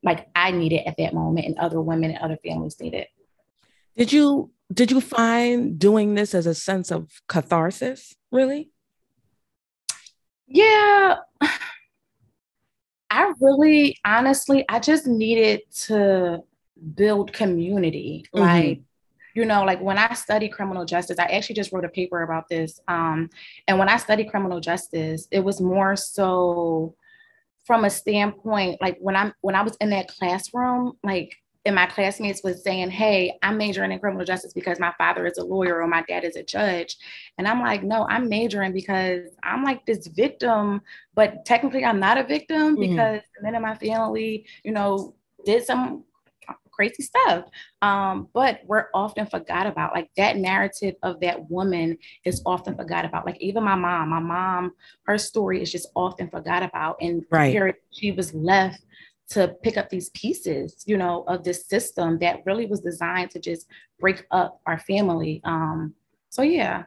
like 0.03 0.29
I 0.35 0.51
needed 0.51 0.89
at 0.89 0.97
that 0.99 1.15
moment 1.15 1.47
and 1.47 1.59
other 1.59 1.81
women 1.81 2.11
and 2.11 2.19
other 2.19 2.37
families 2.45 2.81
needed. 2.81 3.07
Did 3.99 4.13
you 4.13 4.53
did 4.73 4.93
you 4.93 5.01
find 5.01 5.79
doing 5.79 6.15
this 6.15 6.33
as 6.33 6.47
a 6.47 6.55
sense 6.55 6.93
of 6.93 7.11
catharsis, 7.29 8.15
really? 8.31 8.71
Yeah. 10.47 11.17
I 13.11 13.33
really 13.41 13.97
honestly 14.05 14.65
I 14.69 14.79
just 14.79 15.07
needed 15.07 15.63
to 15.87 16.45
build 16.95 17.33
community. 17.33 18.25
Mm-hmm. 18.33 18.45
Like 18.45 18.81
you 19.35 19.45
know, 19.45 19.65
like 19.65 19.81
when 19.81 19.99
I 19.99 20.15
study 20.15 20.49
criminal 20.49 20.85
justice, 20.85 21.19
I 21.19 21.25
actually 21.25 21.57
just 21.57 21.73
wrote 21.73 21.85
a 21.85 21.89
paper 21.89 22.23
about 22.23 22.49
this. 22.49 22.81
Um, 22.89 23.31
and 23.67 23.79
when 23.79 23.89
I 23.89 23.97
study 23.97 24.25
criminal 24.25 24.61
justice, 24.61 25.29
it 25.31 25.41
was 25.41 25.61
more 25.61 25.97
so 25.97 26.95
from 27.65 27.85
a 27.85 27.91
standpoint, 27.91 28.81
like 28.81 28.97
when 29.01 29.17
I'm 29.17 29.33
when 29.41 29.57
I 29.57 29.63
was 29.63 29.77
in 29.81 29.91
that 29.91 30.09
classroom, 30.09 30.93
like 31.03 31.37
and 31.69 31.75
my 31.75 31.87
classmates 31.87 32.43
was 32.43 32.63
saying, 32.63 32.91
Hey, 32.91 33.39
I'm 33.43 33.59
majoring 33.59 33.93
in 33.93 34.01
criminal 34.01 34.25
justice 34.25 34.53
because 34.53 34.81
my 34.81 34.93
father 34.99 35.27
is 35.27 35.39
a 35.39 35.45
lawyer 35.45 35.81
or 35.81 35.87
my 35.87 36.03
dad 36.03 36.25
is 36.25 36.35
a 36.35 36.43
judge. 36.43 36.97
And 37.37 37.47
I'm 37.47 37.61
like, 37.61 37.83
No, 37.83 38.07
I'm 38.09 38.29
majoring 38.29 38.73
because 38.73 39.27
I'm 39.43 39.63
like 39.63 39.87
this 39.87 40.07
victim, 40.09 40.81
but 41.15 41.45
technically 41.45 41.85
I'm 41.85 42.01
not 42.01 42.19
a 42.19 42.25
victim 42.25 42.77
mm-hmm. 42.77 42.81
because 42.81 43.21
the 43.37 43.43
men 43.43 43.55
in 43.55 43.63
my 43.63 43.77
family, 43.77 44.47
you 44.65 44.73
know, 44.73 45.15
did 45.45 45.65
some 45.65 46.05
crazy 46.73 47.03
stuff. 47.03 47.45
Um, 47.83 48.29
but 48.33 48.61
we're 48.65 48.87
often 48.95 49.27
forgot 49.27 49.67
about. 49.67 49.95
Like 49.95 50.11
that 50.17 50.37
narrative 50.37 50.95
of 51.03 51.21
that 51.21 51.51
woman 51.51 51.99
is 52.25 52.41
often 52.47 52.77
forgot 52.77 53.05
about. 53.05 53.27
Like 53.27 53.41
even 53.41 53.65
my 53.65 53.75
mom, 53.75 54.11
my 54.11 54.21
mom, 54.21 54.73
her 55.05 55.19
story 55.19 55.61
is 55.61 55.73
just 55.73 55.89
often 55.95 56.31
forgot 56.31 56.63
about. 56.63 56.97
And 57.01 57.25
right. 57.31 57.53
here 57.53 57.75
she 57.91 58.13
was 58.13 58.33
left 58.33 58.81
to 59.31 59.55
pick 59.63 59.77
up 59.77 59.91
these 59.91 60.09
pieces, 60.11 60.83
you 60.87 60.97
know, 60.97 61.25
of 61.27 61.45
this 61.45 61.67
system 61.67 62.19
that 62.19 62.41
really 62.47 62.67
was 62.67 62.81
designed 62.81 63.31
to 63.31 63.39
just 63.39 63.67
break 64.01 64.27
up 64.31 64.61
our 64.67 64.79
family. 64.79 65.41
Um, 65.45 65.95
so 66.31 66.43
yeah. 66.43 66.85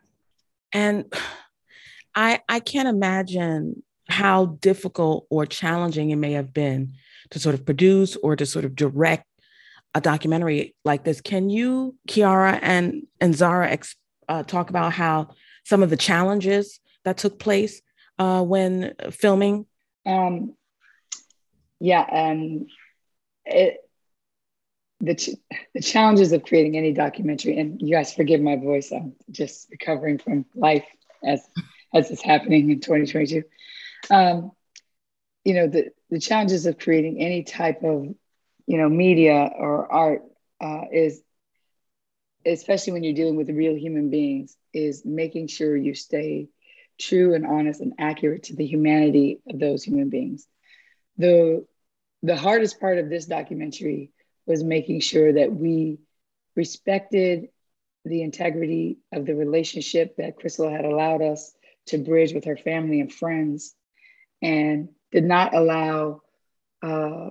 And 0.72 1.12
I 2.16 2.42
I 2.50 2.60
can't 2.60 2.90
imagine 2.90 3.84
how 4.10 4.58
difficult 4.60 5.28
or 5.30 5.46
challenging 5.46 6.10
it 6.10 6.18
may 6.18 6.34
have 6.34 6.54
been 6.54 6.94
to 7.30 7.40
sort 7.40 7.56
of 7.56 7.66
produce 7.66 8.18
or 8.18 8.36
to 8.36 8.46
sort 8.46 8.66
of 8.66 8.76
direct 8.76 9.26
a 9.94 10.02
documentary 10.02 10.76
like 10.84 11.04
this. 11.04 11.22
Can 11.22 11.50
you, 11.50 11.96
Kiara 12.08 12.60
and 12.62 13.08
and 13.20 13.36
Zara, 13.36 13.70
ex, 13.70 13.96
uh, 14.28 14.44
talk 14.44 14.70
about 14.70 14.94
how 14.94 15.36
some 15.66 15.84
of 15.84 15.90
the 15.90 15.98
challenges 15.98 16.80
that 17.04 17.18
took 17.18 17.40
place 17.40 17.82
uh, 18.20 18.42
when 18.42 18.94
filming? 19.12 19.66
Um, 20.06 20.56
yeah, 21.82 22.06
um, 22.12 22.68
it, 23.46 23.78
the 25.02 25.16
ch- 25.16 25.38
the 25.74 25.82
challenges 25.82 26.32
of 26.34 26.44
creating 26.44 26.78
any 26.78 26.94
documentary, 26.94 27.58
and 27.60 27.82
you 27.82 27.96
guys 27.96 28.14
forgive 28.14 28.42
my 28.42 28.56
voice. 28.58 28.92
I'm 28.92 29.14
just 29.32 29.70
recovering 29.72 30.20
from 30.20 30.46
life 30.56 30.86
as 31.26 31.42
as 31.94 32.12
is 32.12 32.22
happening 32.22 32.70
in 32.72 32.80
2022. 32.82 33.44
Um, 34.10 34.52
you 35.46 35.56
know 35.56 35.68
the 35.68 35.92
the 36.12 36.20
challenges 36.20 36.66
of 36.66 36.78
creating 36.80 37.20
any 37.22 37.44
type 37.44 37.84
of 37.84 38.08
you 38.68 38.78
know, 38.78 38.90
media 38.90 39.52
or 39.58 39.92
art 39.92 40.24
uh, 40.62 40.84
is, 40.92 41.22
especially 42.46 42.94
when 42.94 43.04
you're 43.04 43.14
dealing 43.16 43.36
with 43.38 43.50
real 43.50 43.76
human 43.76 44.10
beings, 44.10 44.58
is 44.74 45.06
making 45.06 45.48
sure 45.48 45.76
you 45.78 45.94
stay 45.94 46.48
true 47.00 47.34
and 47.34 47.46
honest 47.46 47.82
and 47.82 47.94
accurate 48.00 48.44
to 48.44 48.56
the 48.56 48.66
humanity 48.66 49.40
of 49.50 49.60
those 49.60 49.84
human 49.84 50.10
beings. 50.10 50.48
The, 51.18 51.66
the 52.24 52.36
hardest 52.36 52.80
part 52.80 52.98
of 52.98 53.10
this 53.10 53.26
documentary 53.26 54.12
was 54.46 54.64
making 54.64 55.00
sure 55.00 55.34
that 55.34 55.54
we 55.54 56.00
respected 56.56 57.50
the 58.06 58.22
integrity 58.24 58.98
of 59.14 59.26
the 59.26 59.36
relationship 59.36 60.16
that 60.18 60.38
Kristal 60.38 60.72
had 60.72 60.86
allowed 60.86 61.22
us 61.22 61.54
to 61.88 61.98
bridge 61.98 62.34
with 62.34 62.46
her 62.46 62.58
family 62.58 63.00
and 63.00 63.12
friends 63.12 63.76
and 64.42 64.90
did 65.12 65.24
not 65.24 65.54
allow 65.54 66.22
uh, 66.82 67.30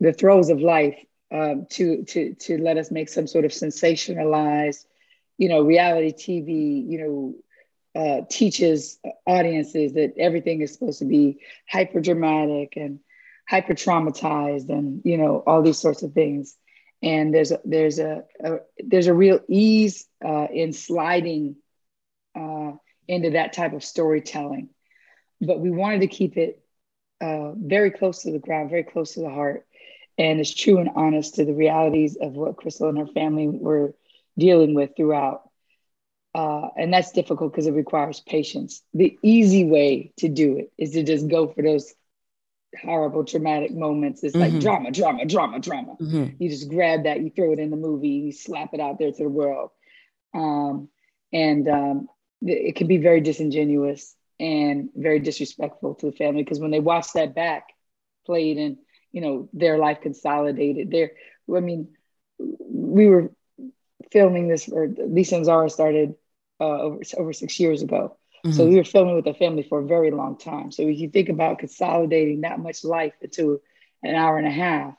the 0.00 0.12
throes 0.12 0.48
of 0.48 0.60
life 0.60 0.98
um, 1.32 1.66
to 1.70 2.04
to 2.04 2.34
to 2.34 2.58
let 2.58 2.76
us 2.76 2.90
make 2.90 3.08
some 3.08 3.26
sort 3.26 3.44
of 3.44 3.52
sensationalized, 3.52 4.84
you 5.38 5.48
know, 5.48 5.62
reality 5.62 6.12
TV, 6.12 6.88
you 6.88 6.98
know, 6.98 8.00
uh, 8.00 8.20
teaches 8.30 8.98
audiences 9.26 9.94
that 9.94 10.14
everything 10.18 10.60
is 10.60 10.72
supposed 10.72 10.98
to 11.00 11.04
be 11.04 11.38
hyper 11.68 12.00
dramatic 12.00 12.74
and 12.76 13.00
hyper 13.48 13.74
traumatized 13.74 14.68
and 14.68 15.02
you 15.04 15.16
know 15.18 15.42
all 15.46 15.62
these 15.62 15.78
sorts 15.78 16.02
of 16.02 16.12
things 16.12 16.56
and 17.02 17.34
there's 17.34 17.50
a 17.52 17.60
there's 17.64 17.98
a, 17.98 18.22
a 18.44 18.56
there's 18.78 19.06
a 19.06 19.14
real 19.14 19.40
ease 19.48 20.06
uh, 20.24 20.46
in 20.52 20.72
sliding 20.72 21.56
uh, 22.34 22.72
into 23.08 23.30
that 23.30 23.52
type 23.52 23.72
of 23.72 23.84
storytelling 23.84 24.68
but 25.40 25.60
we 25.60 25.70
wanted 25.70 26.00
to 26.00 26.06
keep 26.06 26.36
it 26.36 26.60
uh, 27.20 27.52
very 27.52 27.90
close 27.90 28.22
to 28.22 28.32
the 28.32 28.38
ground 28.38 28.70
very 28.70 28.84
close 28.84 29.14
to 29.14 29.20
the 29.20 29.30
heart 29.30 29.66
and 30.18 30.40
is 30.40 30.54
true 30.54 30.78
and 30.78 30.90
honest 30.94 31.36
to 31.36 31.44
the 31.44 31.54
realities 31.54 32.16
of 32.20 32.32
what 32.32 32.56
Kristal 32.56 32.88
and 32.88 32.98
her 32.98 33.06
family 33.06 33.48
were 33.48 33.94
dealing 34.38 34.74
with 34.74 34.90
throughout. 34.96 35.42
Uh, 36.34 36.68
and 36.76 36.92
that's 36.92 37.12
difficult 37.12 37.52
because 37.52 37.66
it 37.66 37.72
requires 37.72 38.20
patience. 38.20 38.82
The 38.94 39.18
easy 39.22 39.64
way 39.64 40.12
to 40.18 40.28
do 40.28 40.56
it 40.58 40.72
is 40.78 40.92
to 40.92 41.02
just 41.02 41.28
go 41.28 41.48
for 41.48 41.62
those 41.62 41.92
horrible 42.80 43.24
traumatic 43.24 43.72
moments. 43.72 44.22
It's 44.24 44.34
like 44.34 44.50
mm-hmm. 44.50 44.60
drama, 44.60 44.90
drama, 44.90 45.26
drama, 45.26 45.58
drama. 45.60 45.96
Mm-hmm. 46.00 46.42
You 46.42 46.48
just 46.48 46.68
grab 46.68 47.04
that, 47.04 47.20
you 47.20 47.30
throw 47.30 47.52
it 47.52 47.58
in 47.58 47.70
the 47.70 47.76
movie, 47.76 48.08
you 48.08 48.32
slap 48.32 48.70
it 48.72 48.80
out 48.80 48.98
there 48.98 49.10
to 49.10 49.22
the 49.22 49.28
world. 49.28 49.70
Um, 50.34 50.88
and 51.32 51.68
um, 51.68 52.08
it 52.42 52.76
can 52.76 52.86
be 52.86 52.98
very 52.98 53.20
disingenuous 53.20 54.14
and 54.40 54.90
very 54.94 55.20
disrespectful 55.20 55.94
to 55.94 56.06
the 56.06 56.16
family 56.16 56.42
because 56.42 56.58
when 56.58 56.70
they 56.70 56.80
watch 56.80 57.12
that 57.12 57.34
back 57.34 57.68
played 58.26 58.58
and 58.58 58.76
you 59.12 59.20
know 59.20 59.48
their 59.52 59.78
life 59.78 60.00
consolidated 60.00 60.90
there 60.90 61.12
i 61.54 61.60
mean 61.60 61.88
we 62.38 63.06
were 63.06 63.30
filming 64.10 64.48
this 64.48 64.68
or 64.68 64.88
lisa 64.88 65.36
and 65.36 65.44
zara 65.44 65.70
started 65.70 66.14
uh, 66.60 66.64
over, 66.64 67.00
over 67.18 67.32
six 67.32 67.60
years 67.60 67.82
ago 67.82 68.16
mm-hmm. 68.44 68.56
so 68.56 68.66
we 68.66 68.76
were 68.76 68.84
filming 68.84 69.16
with 69.16 69.24
the 69.24 69.34
family 69.34 69.62
for 69.62 69.80
a 69.80 69.86
very 69.86 70.10
long 70.10 70.36
time 70.36 70.70
so 70.70 70.82
if 70.82 70.98
you 70.98 71.08
think 71.08 71.28
about 71.28 71.58
consolidating 71.58 72.42
that 72.42 72.58
much 72.58 72.84
life 72.84 73.14
into 73.20 73.60
an 74.02 74.14
hour 74.14 74.38
and 74.38 74.46
a 74.46 74.50
half 74.50 74.94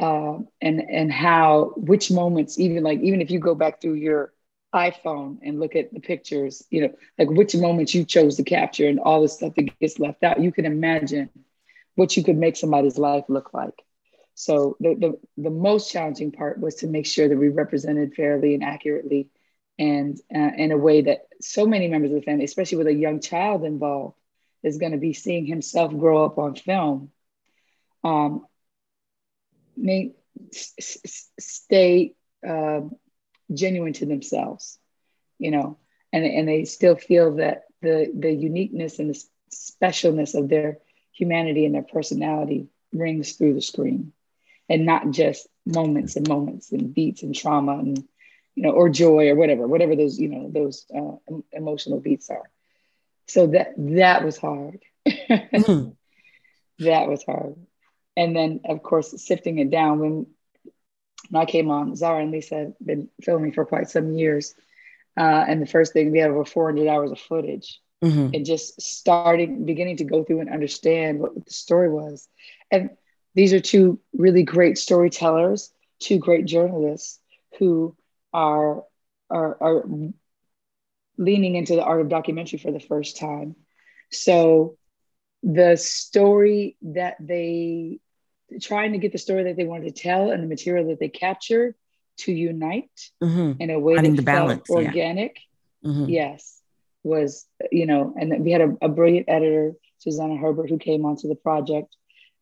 uh, 0.00 0.38
and 0.60 0.80
and 0.80 1.12
how 1.12 1.72
which 1.76 2.10
moments 2.10 2.58
even 2.58 2.82
like 2.82 3.00
even 3.00 3.20
if 3.20 3.30
you 3.30 3.38
go 3.38 3.54
back 3.54 3.80
through 3.80 3.94
your 3.94 4.32
iPhone 4.74 5.38
and 5.42 5.60
look 5.60 5.76
at 5.76 5.92
the 5.92 6.00
pictures, 6.00 6.62
you 6.70 6.82
know, 6.82 6.94
like 7.18 7.30
which 7.30 7.54
moments 7.54 7.94
you 7.94 8.04
chose 8.04 8.36
to 8.36 8.42
capture 8.42 8.86
and 8.86 9.00
all 9.00 9.22
the 9.22 9.28
stuff 9.28 9.54
that 9.54 9.78
gets 9.80 9.98
left 9.98 10.22
out, 10.22 10.42
you 10.42 10.52
can 10.52 10.66
imagine 10.66 11.30
what 11.94 12.16
you 12.16 12.22
could 12.22 12.36
make 12.36 12.56
somebody's 12.56 12.98
life 12.98 13.24
look 13.28 13.54
like. 13.54 13.82
So 14.34 14.76
the, 14.78 14.94
the, 14.94 15.42
the 15.42 15.50
most 15.50 15.90
challenging 15.90 16.32
part 16.32 16.60
was 16.60 16.76
to 16.76 16.86
make 16.86 17.06
sure 17.06 17.28
that 17.28 17.36
we 17.36 17.48
represented 17.48 18.14
fairly 18.14 18.54
and 18.54 18.62
accurately 18.62 19.30
and 19.78 20.18
uh, 20.34 20.50
in 20.56 20.72
a 20.72 20.76
way 20.78 21.02
that 21.02 21.26
so 21.40 21.66
many 21.66 21.88
members 21.88 22.10
of 22.10 22.16
the 22.16 22.22
family, 22.22 22.44
especially 22.44 22.78
with 22.78 22.88
a 22.88 22.94
young 22.94 23.20
child 23.20 23.64
involved, 23.64 24.16
is 24.62 24.78
going 24.78 24.92
to 24.92 24.98
be 24.98 25.12
seeing 25.12 25.46
himself 25.46 25.96
grow 25.96 26.24
up 26.24 26.38
on 26.38 26.54
film. 26.54 27.10
Um, 28.04 28.44
may 29.76 30.12
s- 30.52 30.74
s- 31.04 31.30
stay 31.38 32.12
uh, 32.46 32.80
genuine 33.52 33.92
to 33.94 34.06
themselves, 34.06 34.78
you 35.38 35.50
know, 35.50 35.76
and, 36.12 36.24
and 36.24 36.48
they 36.48 36.64
still 36.64 36.96
feel 36.96 37.36
that 37.36 37.62
the, 37.82 38.10
the 38.18 38.32
uniqueness 38.32 38.98
and 38.98 39.10
the 39.10 39.24
specialness 39.52 40.34
of 40.34 40.48
their 40.48 40.78
humanity 41.12 41.64
and 41.64 41.74
their 41.74 41.82
personality 41.82 42.66
rings 42.92 43.32
through 43.32 43.54
the 43.54 43.60
screen 43.62 44.12
and 44.68 44.84
not 44.86 45.10
just 45.10 45.48
moments 45.66 46.16
and 46.16 46.28
moments 46.28 46.72
and 46.72 46.94
beats 46.94 47.22
and 47.22 47.34
trauma 47.34 47.78
and, 47.78 48.04
you 48.58 48.64
know, 48.64 48.70
or 48.70 48.88
joy 48.88 49.28
or 49.28 49.36
whatever, 49.36 49.68
whatever 49.68 49.94
those, 49.94 50.18
you 50.18 50.26
know, 50.26 50.50
those 50.50 50.84
uh, 50.92 51.36
emotional 51.52 52.00
beats 52.00 52.28
are. 52.28 52.50
So 53.28 53.46
that, 53.48 53.74
that 53.76 54.24
was 54.24 54.36
hard. 54.36 54.80
mm-hmm. 55.06 55.90
That 56.80 57.08
was 57.08 57.24
hard. 57.24 57.56
And 58.16 58.36
then 58.36 58.60
of 58.64 58.84
course, 58.84 59.12
sifting 59.20 59.58
it 59.58 59.68
down 59.68 59.98
when 59.98 60.26
when 61.28 61.42
I 61.42 61.44
came 61.44 61.72
on, 61.72 61.96
Zara 61.96 62.22
and 62.22 62.30
Lisa 62.30 62.54
had 62.54 62.74
been 62.84 63.08
filming 63.20 63.52
for 63.52 63.64
quite 63.64 63.90
some 63.90 64.12
years. 64.12 64.54
Uh, 65.16 65.44
and 65.48 65.60
the 65.60 65.66
first 65.66 65.92
thing 65.92 66.12
we 66.12 66.20
had 66.20 66.30
over 66.30 66.44
400 66.44 66.86
hours 66.86 67.10
of 67.10 67.18
footage 67.18 67.80
mm-hmm. 68.00 68.30
and 68.32 68.46
just 68.46 68.80
starting, 68.80 69.66
beginning 69.66 69.96
to 69.96 70.04
go 70.04 70.22
through 70.22 70.38
and 70.40 70.50
understand 70.50 71.18
what 71.18 71.34
the 71.34 71.52
story 71.52 71.90
was. 71.90 72.28
And 72.70 72.90
these 73.34 73.52
are 73.52 73.60
two 73.60 73.98
really 74.12 74.44
great 74.44 74.78
storytellers, 74.78 75.72
two 75.98 76.18
great 76.18 76.44
journalists 76.44 77.18
who 77.58 77.96
are, 78.32 78.84
are, 79.30 79.56
are 79.60 79.84
leaning 81.16 81.56
into 81.56 81.74
the 81.74 81.82
art 81.82 82.00
of 82.00 82.08
documentary 82.08 82.58
for 82.58 82.72
the 82.72 82.80
first 82.80 83.18
time. 83.18 83.56
So 84.10 84.76
the 85.42 85.76
story 85.76 86.76
that 86.82 87.16
they 87.20 88.00
trying 88.62 88.92
to 88.92 88.98
get 88.98 89.12
the 89.12 89.18
story 89.18 89.44
that 89.44 89.56
they 89.56 89.64
wanted 89.64 89.94
to 89.94 90.02
tell 90.02 90.30
and 90.30 90.42
the 90.42 90.46
material 90.46 90.88
that 90.88 90.98
they 90.98 91.08
captured 91.08 91.74
to 92.18 92.32
unite 92.32 93.10
mm-hmm. 93.22 93.60
in 93.60 93.70
a 93.70 93.78
way 93.78 93.96
Finding 93.96 94.16
that 94.16 94.22
the 94.22 94.24
balance, 94.24 94.70
organic. 94.70 95.36
Yeah. 95.82 95.90
Mm-hmm. 95.90 96.08
Yes, 96.08 96.60
was 97.04 97.46
you 97.70 97.86
know, 97.86 98.14
and 98.18 98.44
we 98.44 98.50
had 98.50 98.60
a, 98.62 98.76
a 98.82 98.88
brilliant 98.88 99.28
editor, 99.28 99.74
Susanna 99.98 100.36
Herbert, 100.36 100.70
who 100.70 100.78
came 100.78 101.04
onto 101.04 101.28
the 101.28 101.36
project, 101.36 101.94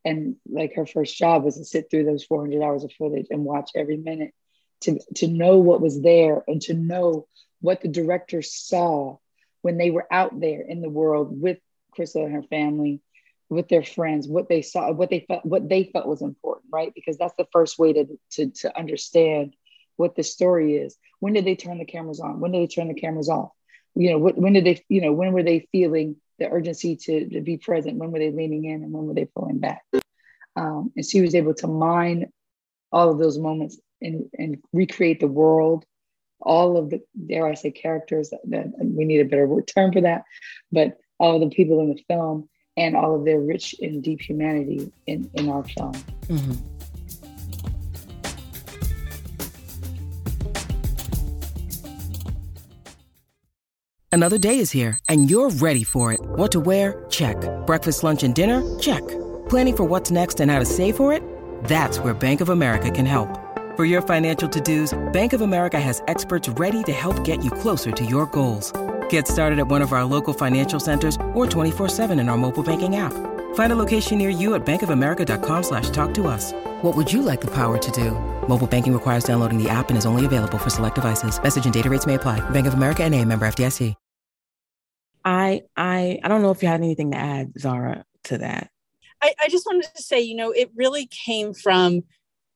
and 0.04 0.36
like 0.48 0.74
her 0.76 0.86
first 0.86 1.16
job 1.16 1.44
was 1.44 1.56
to 1.56 1.64
sit 1.64 1.90
through 1.90 2.04
those 2.04 2.24
400 2.24 2.62
hours 2.62 2.84
of 2.84 2.92
footage 2.92 3.26
and 3.30 3.44
watch 3.44 3.72
every 3.74 3.96
minute 3.96 4.32
to 4.82 4.98
to 5.16 5.28
know 5.28 5.58
what 5.58 5.80
was 5.80 6.00
there 6.02 6.42
and 6.46 6.60
to 6.62 6.74
know 6.74 7.26
what 7.60 7.80
the 7.80 7.88
director 7.88 8.42
saw 8.42 9.16
when 9.62 9.78
they 9.78 9.90
were 9.90 10.06
out 10.10 10.38
there 10.38 10.60
in 10.60 10.80
the 10.80 10.90
world 10.90 11.40
with 11.40 11.58
Kristal 11.96 12.24
and 12.24 12.34
her 12.34 12.42
family 12.42 13.00
with 13.48 13.68
their 13.68 13.84
friends 13.84 14.26
what 14.26 14.48
they 14.48 14.62
saw 14.62 14.92
what 14.92 15.08
they 15.08 15.24
felt 15.26 15.44
what 15.44 15.68
they 15.68 15.84
felt 15.84 16.06
was 16.06 16.22
important 16.22 16.66
right? 16.72 16.92
Because 16.94 17.16
that's 17.16 17.34
the 17.36 17.46
first 17.52 17.78
way 17.78 17.92
to 17.92 18.18
to, 18.32 18.50
to 18.50 18.78
understand 18.78 19.54
what 19.96 20.14
the 20.14 20.22
story 20.22 20.76
is. 20.76 20.96
When 21.20 21.32
did 21.32 21.46
they 21.46 21.56
turn 21.56 21.78
the 21.78 21.84
cameras 21.84 22.20
on? 22.20 22.40
When 22.40 22.52
did 22.52 22.62
they 22.62 22.72
turn 22.72 22.88
the 22.88 23.00
cameras 23.00 23.28
off? 23.28 23.50
You 23.94 24.10
know 24.10 24.18
what, 24.18 24.36
when 24.36 24.52
did 24.52 24.64
they 24.64 24.84
you 24.88 25.00
know 25.00 25.12
when 25.12 25.32
were 25.32 25.42
they 25.42 25.68
feeling 25.72 26.16
the 26.38 26.50
urgency 26.50 26.96
to, 26.96 27.28
to 27.30 27.40
be 27.40 27.56
present? 27.56 27.98
When 27.98 28.10
were 28.10 28.18
they 28.18 28.30
leaning 28.30 28.64
in 28.64 28.82
and 28.82 28.92
when 28.92 29.06
were 29.06 29.14
they 29.14 29.24
pulling 29.24 29.58
back? 29.58 29.82
Um, 30.54 30.92
and 30.96 31.04
she 31.04 31.22
was 31.22 31.34
able 31.34 31.54
to 31.54 31.66
mine 31.66 32.30
all 32.92 33.10
of 33.10 33.18
those 33.18 33.38
moments 33.38 33.78
and, 34.00 34.28
and 34.38 34.58
recreate 34.72 35.20
the 35.20 35.28
world 35.28 35.84
all 36.40 36.76
of 36.76 36.90
the 36.90 37.00
dare 37.26 37.46
i 37.46 37.54
say 37.54 37.70
characters 37.70 38.30
that, 38.30 38.72
we 38.78 39.04
need 39.04 39.20
a 39.20 39.24
better 39.24 39.48
term 39.66 39.92
for 39.92 40.00
that 40.00 40.22
but 40.70 40.98
all 41.18 41.34
of 41.34 41.48
the 41.48 41.54
people 41.54 41.80
in 41.80 41.88
the 41.88 42.02
film 42.08 42.48
and 42.76 42.96
all 42.96 43.14
of 43.14 43.24
their 43.24 43.40
rich 43.40 43.74
and 43.80 44.02
deep 44.02 44.20
humanity 44.20 44.92
in, 45.06 45.30
in 45.34 45.48
our 45.48 45.64
film. 45.64 45.92
Mm-hmm. 46.28 46.52
Another 54.12 54.38
day 54.38 54.60
is 54.60 54.70
here, 54.70 54.98
and 55.10 55.30
you're 55.30 55.50
ready 55.50 55.84
for 55.84 56.10
it. 56.10 56.20
What 56.20 56.50
to 56.52 56.60
wear? 56.60 57.04
Check. 57.10 57.36
Breakfast, 57.66 58.02
lunch, 58.02 58.22
and 58.22 58.34
dinner? 58.34 58.62
Check. 58.78 59.06
Planning 59.50 59.76
for 59.76 59.84
what's 59.84 60.10
next 60.10 60.40
and 60.40 60.50
how 60.50 60.58
to 60.58 60.64
save 60.64 60.96
for 60.96 61.12
it? 61.12 61.22
That's 61.64 61.98
where 61.98 62.14
Bank 62.14 62.40
of 62.40 62.48
America 62.48 62.90
can 62.90 63.04
help. 63.04 63.45
For 63.76 63.84
your 63.84 64.00
financial 64.00 64.48
to-dos, 64.48 64.98
Bank 65.12 65.34
of 65.34 65.42
America 65.42 65.78
has 65.78 66.02
experts 66.08 66.48
ready 66.48 66.82
to 66.84 66.92
help 66.92 67.22
get 67.24 67.44
you 67.44 67.50
closer 67.50 67.92
to 67.92 68.06
your 68.06 68.24
goals. 68.24 68.72
Get 69.10 69.28
started 69.28 69.58
at 69.58 69.68
one 69.68 69.82
of 69.82 69.92
our 69.92 70.02
local 70.02 70.32
financial 70.32 70.80
centers 70.80 71.16
or 71.34 71.44
24-7 71.44 72.18
in 72.18 72.30
our 72.30 72.38
mobile 72.38 72.62
banking 72.62 72.96
app. 72.96 73.12
Find 73.54 73.72
a 73.72 73.76
location 73.76 74.16
near 74.16 74.30
you 74.30 74.54
at 74.54 74.64
bankofamerica.com 74.64 75.62
slash 75.62 75.90
talk 75.90 76.14
to 76.14 76.26
us. 76.26 76.54
What 76.80 76.96
would 76.96 77.12
you 77.12 77.20
like 77.20 77.42
the 77.42 77.50
power 77.50 77.76
to 77.76 77.90
do? 77.90 78.12
Mobile 78.48 78.66
banking 78.66 78.94
requires 78.94 79.24
downloading 79.24 79.62
the 79.62 79.68
app 79.68 79.90
and 79.90 79.98
is 79.98 80.06
only 80.06 80.24
available 80.24 80.56
for 80.56 80.70
select 80.70 80.94
devices. 80.94 81.38
Message 81.42 81.66
and 81.66 81.74
data 81.74 81.90
rates 81.90 82.06
may 82.06 82.14
apply. 82.14 82.40
Bank 82.48 82.66
of 82.66 82.72
America 82.72 83.04
and 83.04 83.14
a 83.14 83.22
member 83.26 83.46
FDIC. 83.46 83.94
I, 85.22 85.64
I, 85.76 86.18
I 86.24 86.28
don't 86.28 86.40
know 86.40 86.50
if 86.50 86.62
you 86.62 86.68
had 86.68 86.80
anything 86.80 87.10
to 87.10 87.18
add, 87.18 87.52
Zara, 87.58 88.06
to 88.24 88.38
that. 88.38 88.70
I, 89.20 89.34
I 89.38 89.48
just 89.48 89.66
wanted 89.66 89.90
to 89.94 90.02
say, 90.02 90.22
you 90.22 90.34
know, 90.34 90.50
it 90.50 90.70
really 90.74 91.10
came 91.26 91.52
from, 91.52 92.04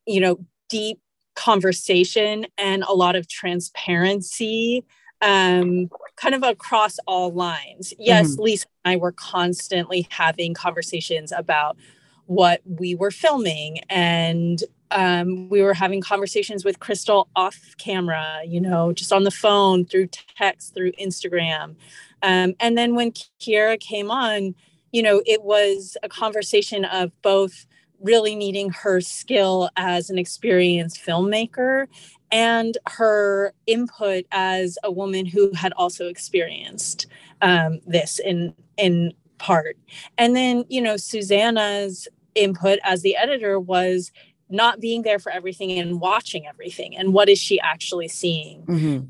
you 0.07 0.21
know, 0.21 0.47
deep 0.71 1.01
conversation 1.41 2.47
and 2.59 2.83
a 2.83 2.93
lot 2.93 3.17
of 3.17 3.27
transparency 3.27 4.85
um, 5.23 5.89
kind 6.17 6.35
of 6.35 6.43
across 6.43 6.99
all 7.07 7.33
lines. 7.33 7.95
Yes, 7.99 8.33
mm-hmm. 8.33 8.43
Lisa 8.43 8.67
and 8.85 8.93
I 8.93 8.97
were 8.97 9.13
constantly 9.13 10.07
having 10.11 10.53
conversations 10.53 11.33
about 11.33 11.79
what 12.27 12.61
we 12.67 12.95
were 12.95 13.11
filming 13.11 13.81
and 13.89 14.63
um, 14.91 15.49
we 15.49 15.63
were 15.63 15.73
having 15.73 16.03
conversations 16.03 16.63
with 16.63 16.79
Kristal 16.79 17.29
off 17.35 17.75
camera, 17.79 18.41
you 18.47 18.61
know, 18.61 18.93
just 18.93 19.13
on 19.13 19.25
the 19.25 19.31
phone, 19.31 19.87
through 19.87 20.09
text, 20.37 20.75
through 20.75 20.93
Instagram. 20.93 21.77
Um, 22.23 22.55
and 22.61 22.77
then 22.77 22.95
when 22.95 23.13
Kiara 23.41 23.81
came 23.81 24.11
on, 24.11 24.55
you 24.93 25.03
know, 25.03 25.23
it 25.25 25.43
was 25.43 25.97
a 26.03 26.09
conversation 26.09 26.85
of 26.85 27.13
both 27.23 27.67
really 28.01 28.35
needing 28.35 28.71
her 28.71 29.01
skill 29.01 29.71
as 29.77 30.11
an 30.11 30.19
experienced 30.19 31.05
filmmaker 31.05 31.87
and 32.33 32.79
her 32.87 33.53
input 33.67 34.25
as 34.33 34.79
a 34.85 34.91
woman 34.91 35.27
who 35.27 35.53
had 35.55 35.73
also 35.75 36.07
experienced 36.07 37.07
um, 37.43 37.81
this 37.87 38.19
in 38.19 38.55
in 38.77 39.13
part. 39.39 39.77
And 40.19 40.37
then 40.37 40.65
you 40.69 40.81
know 40.81 40.97
susanna's 40.97 42.09
input 42.35 42.79
as 42.85 43.03
the 43.03 43.17
editor 43.17 43.59
was 43.59 44.13
not 44.49 44.81
being 44.81 45.03
there 45.03 45.19
for 45.19 45.31
everything 45.31 45.79
and 45.79 46.01
watching 46.01 46.47
everything. 46.47 46.97
And 46.97 47.13
what 47.13 47.29
is 47.29 47.39
she 47.39 47.61
actually 47.61 48.09
seeing? 48.09 48.65
Mm-hmm. 48.67 49.07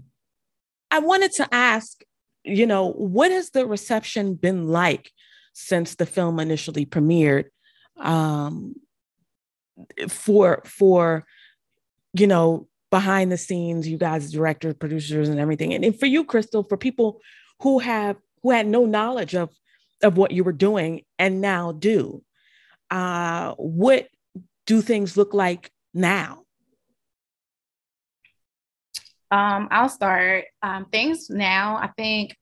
i 0.91 0.99
wanted 0.99 1.33
to 1.33 1.55
ask 1.55 2.03
you 2.45 2.67
know 2.67 2.93
what 2.93 3.31
has 3.31 3.51
the 3.51 3.67
reception 3.67 4.35
been 4.35 4.69
like 4.69 5.13
since 5.53 5.97
the 5.97 6.07
film 6.07 6.41
initially 6.41 6.87
premiered 6.87 7.47
um, 8.01 8.75
for 10.09 10.63
for 10.65 11.25
you 12.13 12.27
know 12.27 12.67
behind 12.91 13.31
the 13.31 13.39
scenes, 13.39 13.87
you 13.87 13.97
guys, 13.97 14.33
directors, 14.33 14.75
producers, 14.75 15.29
and 15.29 15.39
everything. 15.39 15.73
And, 15.75 15.85
and 15.85 15.99
for 15.99 16.07
you, 16.07 16.25
Kristal, 16.25 16.69
for 16.69 16.77
people 16.77 17.21
who 17.63 17.79
have 17.79 18.17
who 18.43 18.51
had 18.51 18.67
no 18.67 18.87
knowledge 18.87 19.35
of 19.35 19.51
of 20.03 20.17
what 20.17 20.33
you 20.33 20.45
were 20.45 20.53
doing 20.53 21.03
and 21.19 21.41
now 21.41 21.73
do, 21.73 22.23
uh, 22.91 23.55
what 23.55 24.09
do 24.67 24.81
things 24.81 25.17
look 25.17 25.35
like 25.35 25.71
now? 25.93 26.45
Um, 29.31 29.69
I'll 29.71 29.89
start. 29.89 30.47
Um, 30.63 30.87
things 30.91 31.31
now, 31.31 31.77
I 31.77 31.91
think 31.97 32.37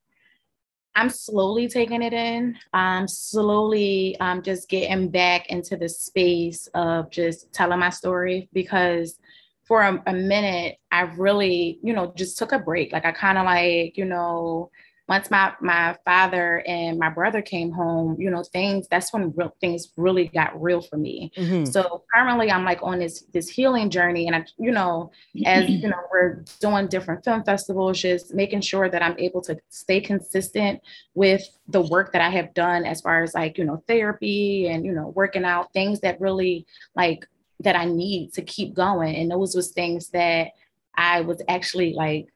I'm 0.95 1.11
slowly 1.11 1.69
taking 1.69 2.03
it 2.03 2.13
in. 2.13 2.57
I'm 2.73 3.07
slowly 3.07 4.17
um, 4.21 4.43
just 4.43 4.69
getting 4.69 5.11
back 5.11 5.49
into 5.49 5.77
the 5.77 5.89
space 5.89 6.69
of 6.75 7.11
just 7.11 7.53
telling 7.53 7.79
my 7.79 7.91
story 7.91 8.49
because 8.53 9.19
for 9.65 9.83
a, 9.83 10.03
a 10.07 10.13
minute, 10.13 10.79
I 10.91 11.03
really, 11.03 11.79
you 11.83 11.93
know, 11.93 12.13
just 12.17 12.39
took 12.39 12.53
a 12.53 12.59
break. 12.59 12.93
Like 12.93 13.05
I 13.05 13.13
kind 13.13 13.39
of 13.39 13.45
like, 13.45 13.97
you 13.97 14.07
know, 14.07 14.71
once 15.09 15.31
my 15.31 15.55
my 15.61 15.97
father 16.05 16.63
and 16.67 16.99
my 16.99 17.09
brother 17.09 17.41
came 17.41 17.73
home, 17.73 18.15
you 18.21 18.31
know, 18.31 18.43
things 18.43 18.87
that's 18.89 19.11
when 19.13 19.33
real 19.35 19.55
things 19.59 19.89
really 19.97 20.29
got 20.29 20.61
real 20.61 20.83
for 20.83 20.99
me. 20.99 21.33
Mm-hmm. 21.35 21.65
So 21.65 22.05
currently 22.15 22.53
I'm 22.53 22.65
like 22.65 22.81
on 22.83 22.99
this 22.99 23.23
this 23.33 23.49
healing 23.49 23.89
journey 23.89 24.27
and 24.27 24.37
I, 24.37 24.45
you 24.59 24.71
know, 24.71 25.11
as 25.47 25.69
you 25.69 25.89
know, 25.89 25.97
we're 26.13 26.45
doing 26.61 26.89
different 26.89 27.25
film 27.25 27.43
festivals, 27.43 28.01
just 28.01 28.35
making 28.35 28.61
sure 28.61 28.91
that 28.91 29.03
I'm 29.03 29.19
able 29.19 29.41
to 29.43 29.59
stay 29.71 30.01
consistent 30.01 30.83
with 31.15 31.43
the 31.69 31.81
work 31.81 32.13
that 32.13 32.21
I 32.21 32.29
have 32.29 32.53
done 32.53 32.85
as 32.85 33.01
far 33.01 33.23
as 33.23 33.35
like, 33.35 33.57
you 33.57 33.65
know, 33.65 33.83
therapy 33.89 34.69
and 34.69 34.85
you 34.85 34.93
know, 34.93 35.09
working 35.09 35.45
out 35.45 35.73
things 35.73 36.01
that 36.01 36.21
really 36.21 36.67
like 36.95 37.27
that 37.61 37.77
I 37.77 37.87
need 37.87 38.35
to 38.35 38.43
keep 38.43 38.75
going. 38.75 39.17
And 39.17 39.31
those 39.31 39.55
was 39.55 39.73
things 39.73 40.11
that 40.11 40.49
I 40.95 41.23
was 41.23 41.41
actually 41.49 41.95
like 41.95 42.27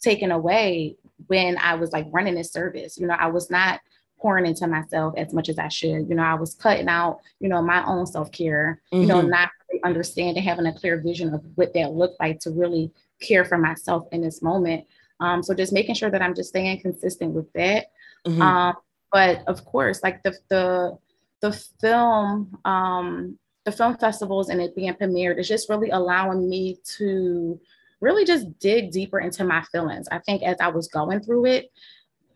taken 0.00 0.30
away 0.30 0.96
when 1.26 1.56
I 1.58 1.74
was 1.74 1.92
like 1.92 2.06
running 2.10 2.34
this 2.34 2.52
service. 2.52 2.98
You 2.98 3.06
know, 3.06 3.14
I 3.14 3.28
was 3.28 3.50
not 3.50 3.80
pouring 4.18 4.46
into 4.46 4.66
myself 4.66 5.14
as 5.16 5.32
much 5.32 5.48
as 5.48 5.58
I 5.58 5.68
should. 5.68 6.08
You 6.08 6.14
know, 6.14 6.22
I 6.22 6.34
was 6.34 6.54
cutting 6.54 6.88
out, 6.88 7.20
you 7.40 7.48
know, 7.48 7.60
my 7.60 7.84
own 7.84 8.06
self-care, 8.06 8.80
mm-hmm. 8.92 9.02
you 9.02 9.06
know, 9.06 9.18
mm-hmm. 9.18 9.30
not 9.30 9.50
really 9.68 9.82
understanding, 9.84 10.42
having 10.42 10.66
a 10.66 10.78
clear 10.78 11.00
vision 11.00 11.34
of 11.34 11.42
what 11.56 11.74
that 11.74 11.92
looked 11.92 12.20
like 12.20 12.40
to 12.40 12.50
really 12.50 12.90
care 13.20 13.44
for 13.44 13.58
myself 13.58 14.06
in 14.12 14.22
this 14.22 14.42
moment. 14.42 14.86
Um, 15.20 15.42
so 15.42 15.54
just 15.54 15.72
making 15.72 15.94
sure 15.94 16.10
that 16.10 16.22
I'm 16.22 16.34
just 16.34 16.50
staying 16.50 16.80
consistent 16.80 17.32
with 17.32 17.52
that. 17.52 17.86
Mm-hmm. 18.26 18.42
Um, 18.42 18.74
but 19.12 19.44
of 19.46 19.64
course, 19.64 20.02
like 20.02 20.22
the 20.22 20.36
the 20.48 20.98
the 21.40 21.52
film, 21.80 22.58
um, 22.64 23.38
the 23.64 23.72
film 23.72 23.96
festivals 23.98 24.48
and 24.48 24.60
it 24.60 24.74
being 24.74 24.94
premiered 24.94 25.38
is 25.38 25.48
just 25.48 25.68
really 25.68 25.90
allowing 25.90 26.48
me 26.48 26.78
to 26.96 27.60
really 28.04 28.24
just 28.24 28.58
dig 28.58 28.92
deeper 28.92 29.18
into 29.18 29.44
my 29.44 29.62
feelings. 29.72 30.06
I 30.12 30.18
think 30.18 30.42
as 30.42 30.56
I 30.60 30.68
was 30.68 30.88
going 30.88 31.20
through 31.20 31.46
it, 31.46 31.70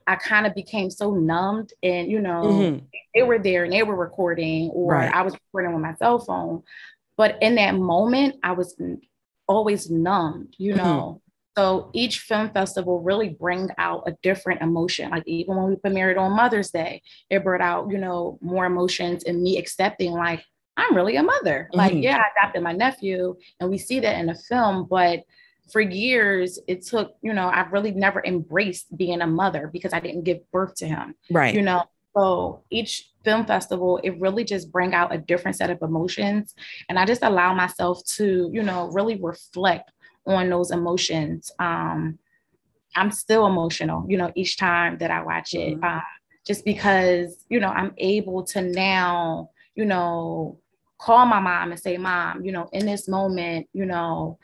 I 0.08 0.16
kind 0.16 0.46
of 0.46 0.54
became 0.54 0.90
so 0.90 1.14
numbed 1.14 1.74
and 1.82 2.10
you 2.10 2.18
know 2.18 2.42
mm-hmm. 2.42 2.84
they 3.14 3.22
were 3.22 3.38
there 3.38 3.64
and 3.64 3.72
they 3.72 3.82
were 3.82 3.94
recording 3.94 4.70
or 4.70 4.94
right. 4.94 5.14
I 5.14 5.20
was 5.20 5.34
recording 5.34 5.74
with 5.74 5.82
my 5.82 5.94
cell 5.96 6.18
phone 6.18 6.62
but 7.18 7.36
in 7.42 7.56
that 7.56 7.74
moment 7.74 8.36
I 8.42 8.52
was 8.52 8.74
always 9.46 9.90
numbed 9.90 10.54
you 10.56 10.72
mm-hmm. 10.72 10.82
know 10.82 11.20
so 11.58 11.90
each 11.92 12.20
film 12.20 12.48
festival 12.50 13.00
really 13.00 13.28
bring 13.28 13.68
out 13.76 14.04
a 14.06 14.12
different 14.22 14.62
emotion 14.62 15.10
like 15.10 15.24
even 15.26 15.56
when 15.56 15.66
we 15.66 15.76
premiered 15.76 16.18
on 16.18 16.32
Mother's 16.32 16.70
Day 16.70 17.02
it 17.28 17.44
brought 17.44 17.60
out 17.60 17.90
you 17.90 17.98
know 17.98 18.38
more 18.40 18.64
emotions 18.64 19.24
and 19.24 19.42
me 19.42 19.58
accepting 19.58 20.12
like 20.12 20.42
I'm 20.78 20.96
really 20.96 21.16
a 21.16 21.22
mother 21.22 21.68
mm-hmm. 21.70 21.76
like 21.76 21.94
yeah 21.96 22.16
I 22.16 22.40
adopted 22.40 22.62
my 22.62 22.72
nephew 22.72 23.36
and 23.60 23.68
we 23.68 23.76
see 23.76 24.00
that 24.00 24.18
in 24.18 24.26
the 24.26 24.34
film 24.34 24.86
but 24.88 25.24
for 25.70 25.80
years 25.80 26.58
it 26.66 26.84
took 26.84 27.14
you 27.22 27.32
know 27.32 27.48
i've 27.48 27.72
really 27.72 27.90
never 27.90 28.22
embraced 28.24 28.96
being 28.96 29.20
a 29.20 29.26
mother 29.26 29.68
because 29.72 29.92
i 29.92 30.00
didn't 30.00 30.24
give 30.24 30.38
birth 30.50 30.74
to 30.74 30.86
him 30.86 31.14
right. 31.30 31.54
you 31.54 31.62
know? 31.62 31.84
So 32.16 32.64
each 32.70 33.10
film 33.24 33.46
festival 33.46 34.00
it 34.02 34.18
really 34.18 34.42
just 34.42 34.72
bring 34.72 34.94
out 34.94 35.14
a 35.14 35.18
different 35.18 35.56
set 35.56 35.70
of 35.70 35.78
emotions. 35.82 36.54
And 36.88 36.98
i 36.98 37.04
just 37.04 37.22
allow 37.22 37.54
myself 37.54 38.04
to 38.16 38.50
you 38.52 38.62
know 38.62 38.88
really 38.88 39.16
reflect 39.20 39.90
on 40.26 40.50
those 40.50 40.70
emotions. 40.70 41.52
Um 41.58 42.18
i'm 42.96 43.10
still 43.10 43.46
emotional 43.46 44.04
you 44.08 44.16
know 44.16 44.30
each 44.34 44.56
time 44.56 44.98
that 44.98 45.10
i 45.10 45.22
watch 45.22 45.54
it 45.54 45.76
mm-hmm. 45.76 45.98
uh, 45.98 46.00
just 46.46 46.64
because 46.64 47.44
you 47.48 47.60
know 47.60 47.68
i'm 47.68 47.92
able 47.98 48.42
to 48.42 48.62
now 48.62 49.50
you 49.74 49.84
know 49.84 50.58
call 50.98 51.24
my 51.26 51.38
mom 51.38 51.70
and 51.70 51.80
say 51.80 51.96
mom 51.96 52.44
you 52.44 52.52
know 52.52 52.68
in 52.72 52.86
this 52.86 53.08
moment 53.08 53.68
you 53.72 53.86
know 53.86 54.38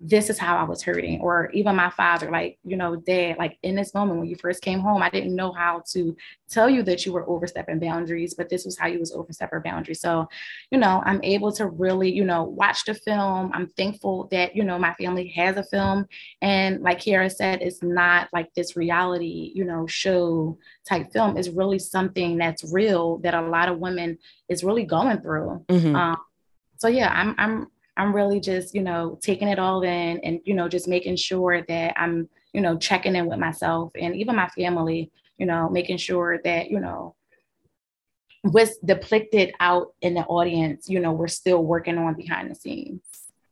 this 0.00 0.30
is 0.30 0.38
how 0.38 0.56
I 0.56 0.62
was 0.62 0.82
hurting, 0.82 1.20
or 1.20 1.50
even 1.52 1.74
my 1.74 1.90
father, 1.90 2.30
like, 2.30 2.58
you 2.64 2.76
know, 2.76 2.96
dad, 2.96 3.36
like 3.38 3.58
in 3.62 3.74
this 3.74 3.94
moment 3.94 4.20
when 4.20 4.28
you 4.28 4.36
first 4.36 4.62
came 4.62 4.78
home, 4.78 5.02
I 5.02 5.10
didn't 5.10 5.34
know 5.34 5.52
how 5.52 5.82
to 5.92 6.16
tell 6.48 6.70
you 6.70 6.82
that 6.84 7.04
you 7.04 7.12
were 7.12 7.28
overstepping 7.28 7.80
boundaries, 7.80 8.34
but 8.34 8.48
this 8.48 8.64
was 8.64 8.78
how 8.78 8.86
you 8.86 9.00
was 9.00 9.12
overstepping 9.12 9.62
boundaries. 9.62 10.00
So, 10.00 10.28
you 10.70 10.78
know, 10.78 11.02
I'm 11.04 11.20
able 11.24 11.50
to 11.52 11.66
really, 11.66 12.12
you 12.12 12.24
know, 12.24 12.44
watch 12.44 12.84
the 12.84 12.94
film. 12.94 13.50
I'm 13.52 13.68
thankful 13.68 14.28
that, 14.30 14.54
you 14.54 14.62
know, 14.62 14.78
my 14.78 14.94
family 14.94 15.28
has 15.28 15.56
a 15.56 15.64
film. 15.64 16.06
And 16.42 16.80
like 16.80 17.00
Kiara 17.00 17.30
said, 17.30 17.60
it's 17.60 17.82
not 17.82 18.28
like 18.32 18.54
this 18.54 18.76
reality, 18.76 19.52
you 19.54 19.64
know, 19.64 19.86
show 19.86 20.58
type 20.88 21.12
film. 21.12 21.36
It's 21.36 21.48
really 21.48 21.78
something 21.78 22.38
that's 22.38 22.72
real 22.72 23.18
that 23.18 23.34
a 23.34 23.42
lot 23.42 23.68
of 23.68 23.78
women 23.78 24.18
is 24.48 24.62
really 24.62 24.84
going 24.84 25.20
through. 25.20 25.64
Mm-hmm. 25.68 25.96
Um, 25.96 26.16
so 26.76 26.86
yeah, 26.86 27.12
I'm 27.12 27.34
I'm 27.38 27.66
I'm 27.98 28.14
really 28.14 28.40
just, 28.40 28.74
you 28.74 28.82
know, 28.82 29.18
taking 29.20 29.48
it 29.48 29.58
all 29.58 29.82
in 29.82 30.20
and, 30.20 30.40
you 30.44 30.54
know, 30.54 30.68
just 30.68 30.88
making 30.88 31.16
sure 31.16 31.62
that 31.62 31.94
I'm, 31.96 32.28
you 32.52 32.60
know, 32.60 32.78
checking 32.78 33.16
in 33.16 33.26
with 33.26 33.38
myself 33.38 33.92
and 34.00 34.14
even 34.14 34.36
my 34.36 34.48
family, 34.48 35.10
you 35.36 35.46
know, 35.46 35.68
making 35.68 35.98
sure 35.98 36.38
that, 36.44 36.70
you 36.70 36.78
know, 36.78 37.16
what's 38.42 38.78
depicted 38.78 39.52
out 39.58 39.94
in 40.00 40.14
the 40.14 40.22
audience, 40.22 40.88
you 40.88 41.00
know, 41.00 41.12
we're 41.12 41.26
still 41.28 41.64
working 41.64 41.98
on 41.98 42.14
behind 42.14 42.50
the 42.50 42.54
scenes. 42.54 43.02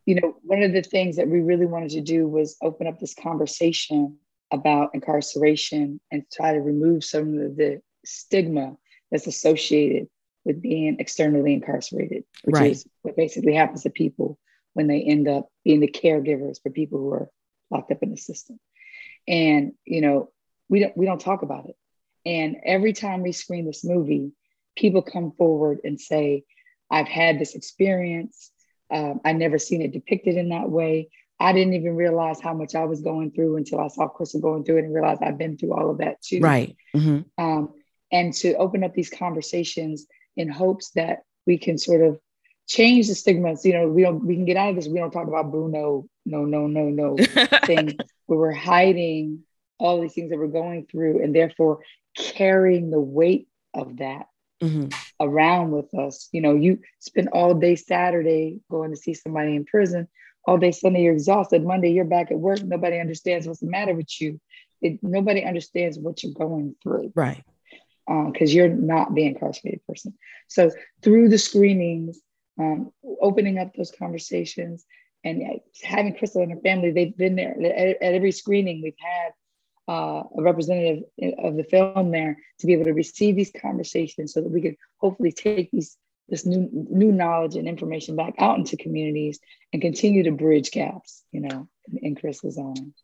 You 0.07 0.21
know, 0.21 0.37
one 0.43 0.63
of 0.63 0.73
the 0.73 0.83
things 0.83 1.17
that 1.17 1.29
we 1.29 1.41
really 1.41 1.67
wanted 1.67 1.91
to 1.91 2.01
do 2.01 2.29
was 2.29 2.57
open 2.63 2.87
up 2.87 3.01
this 3.01 3.15
conversation 3.15 4.17
about 4.53 4.91
incarceration 4.95 6.01
and 6.13 6.23
try 6.33 6.53
to 6.53 6.61
remove 6.61 7.03
some 7.03 7.37
of 7.39 7.57
the 7.57 7.83
stigma 8.05 8.77
that's 9.11 9.27
associated 9.27 10.09
with 10.47 10.63
being 10.63 10.97
externally 11.01 11.53
incarcerated, 11.53 12.25
which 12.45 12.55
right. 12.55 12.71
is 12.71 12.87
what 13.03 13.17
basically 13.17 13.53
happens 13.53 13.83
to 13.83 13.91
people 13.91 14.39
when 14.73 14.87
they 14.87 15.03
end 15.03 15.27
up 15.27 15.51
being 15.65 15.81
the 15.81 15.91
caregivers 15.91 16.63
for 16.63 16.71
people 16.71 17.01
who 17.01 17.13
are 17.13 17.29
locked 17.71 17.91
up 17.91 18.03
in 18.03 18.13
the 18.13 18.17
system. 18.17 18.59
And 19.27 19.73
you 19.85 20.01
know, 20.01 20.31
we 20.69 20.81
don't 20.81 20.97
we 20.97 21.05
don't 21.05 21.21
talk 21.21 21.43
about 21.43 21.67
it. 21.67 21.77
And 22.25 22.57
every 22.65 22.93
time 22.93 23.23
we 23.23 23.33
screen 23.33 23.67
this 23.67 23.85
movie, 23.85 24.31
people 24.77 25.03
come 25.03 25.33
forward 25.33 25.81
and 25.83 26.01
say, 26.01 26.45
"I've 26.91 27.09
had 27.09 27.41
this 27.41 27.57
experience. 27.57 28.53
Um, 28.89 29.21
I 29.25 29.33
never 29.33 29.59
seen 29.59 29.83
it 29.83 29.93
depicted 29.93 30.37
in 30.37 30.51
that 30.51 30.71
way. 30.71 31.09
I 31.41 31.53
didn't 31.53 31.75
even 31.75 31.97
realize 31.97 32.41
how 32.41 32.55
much 32.55 32.77
I 32.77 32.85
was 32.85 33.03
going 33.03 33.33
through 33.33 33.57
until 33.57 33.81
I 33.81 33.89
saw 33.89 34.09
Kristal 34.09 34.41
going 34.41 34.65
through 34.65 34.79
it 34.79 34.85
and 34.85 34.95
realized 34.95 35.23
I've 35.25 35.39
been 35.39 35.59
through 35.59 35.75
all 35.75 35.91
of 35.91 35.99
that 35.99 36.23
too." 36.23 36.39
Right. 36.39 36.77
Mm-hmm. 36.95 37.45
Um, 37.45 37.75
and 38.13 38.33
to 38.35 38.55
open 38.55 38.85
up 38.85 38.95
these 38.95 39.11
conversations 39.11 40.07
in 40.37 40.49
hopes 40.49 40.91
that 40.91 41.23
we 41.47 41.59
can 41.59 41.79
sort 41.79 42.03
of 42.03 42.19
change 42.67 43.09
the 43.09 43.15
stigmas. 43.15 43.65
You 43.65 43.75
know, 43.75 43.89
we 43.89 44.03
don't 44.03 44.25
we 44.25 44.35
can 44.35 44.45
get 44.45 44.57
out 44.57 44.71
of 44.71 44.77
this. 44.77 44.89
We 44.89 44.99
don't 44.99 45.11
talk 45.11 45.29
about 45.29 45.51
Bruno, 45.51 46.07
no, 46.25 46.45
no, 46.45 46.67
no, 46.67 46.89
no 46.89 47.17
thing 47.65 47.97
where 48.27 48.39
we're 48.39 48.53
hiding 48.53 49.45
all 49.79 50.01
these 50.01 50.15
things 50.15 50.31
that 50.31 50.39
we're 50.39 50.47
going 50.47 50.87
through 50.87 51.23
and 51.23 51.35
therefore 51.35 51.81
carrying 52.17 52.91
the 52.91 53.01
weight 53.01 53.47
of 53.75 53.99
that 53.99 54.27
mm-hmm. 54.63 54.89
around 55.21 55.71
with 55.71 55.93
us. 55.95 56.29
You 56.33 56.41
know, 56.41 56.55
you 56.55 56.81
spend 56.99 57.29
all 57.29 57.55
day 57.55 57.77
Saturday 57.77 58.61
going 58.71 58.91
to 58.91 58.97
see 58.97 59.15
somebody 59.15 59.55
in 59.55 59.65
prison, 59.65 60.09
all 60.47 60.57
day 60.57 60.73
Sunday 60.73 61.03
you're 61.03 61.13
exhausted, 61.13 61.63
Monday 61.63 61.93
you're 61.93 62.05
back 62.05 62.31
at 62.31 62.39
work, 62.39 62.63
nobody 62.63 62.99
understands 62.99 63.47
what's 63.47 63.61
the 63.61 63.67
matter 63.67 63.95
with 63.95 64.21
you. 64.21 64.41
It, 64.81 65.03
nobody 65.03 65.43
understands 65.43 65.99
what 65.99 66.23
you're 66.23 66.33
going 66.33 66.75
through. 66.83 67.13
Right 67.15 67.45
because 68.07 68.51
um, 68.51 68.57
you're 68.57 68.69
not 68.69 69.15
the 69.15 69.27
incarcerated 69.27 69.81
person. 69.87 70.15
So 70.49 70.71
through 71.03 71.29
the 71.29 71.39
screenings, 71.39 72.21
um, 72.59 72.93
opening 73.21 73.59
up 73.59 73.75
those 73.75 73.91
conversations, 73.91 74.85
and 75.25 75.61
having 75.83 76.15
Kristal 76.15 76.43
and 76.43 76.53
her 76.53 76.61
family, 76.61 76.93
they've 76.93 77.17
been 77.17 77.35
there 77.35 77.57
at, 77.61 78.01
at 78.01 78.15
every 78.15 78.33
screening. 78.33 78.81
We've 78.81 78.95
had 78.99 79.33
uh, 79.89 80.23
a 80.37 80.43
representative 80.43 81.05
of 81.39 81.57
the 81.57 81.65
film 81.65 82.11
there 82.13 82.39
to 82.61 82.67
be 82.67 82.75
able 82.75 82.85
to 82.85 82.93
receive 82.93 83.35
these 83.35 83.53
conversations, 83.61 84.33
so 84.33 84.41
that 84.41 84.51
we 84.51 84.61
could 84.61 84.77
hopefully 84.99 85.33
take 85.33 85.71
these 85.73 85.97
this 86.29 86.47
new 86.47 86.69
new 86.73 87.13
knowledge 87.13 87.57
and 87.57 87.69
information 87.69 88.17
back 88.17 88.35
out 88.39 88.59
into 88.59 88.77
communities 88.77 89.39
and 89.73 89.83
continue 89.83 90.23
to 90.25 90.33
bridge 90.33 90.71
gaps. 90.71 91.25
You 91.33 91.41
know, 91.41 91.69
in, 91.91 91.99
in 91.99 92.15
Kristal's 92.15 92.59
own. 92.59 92.95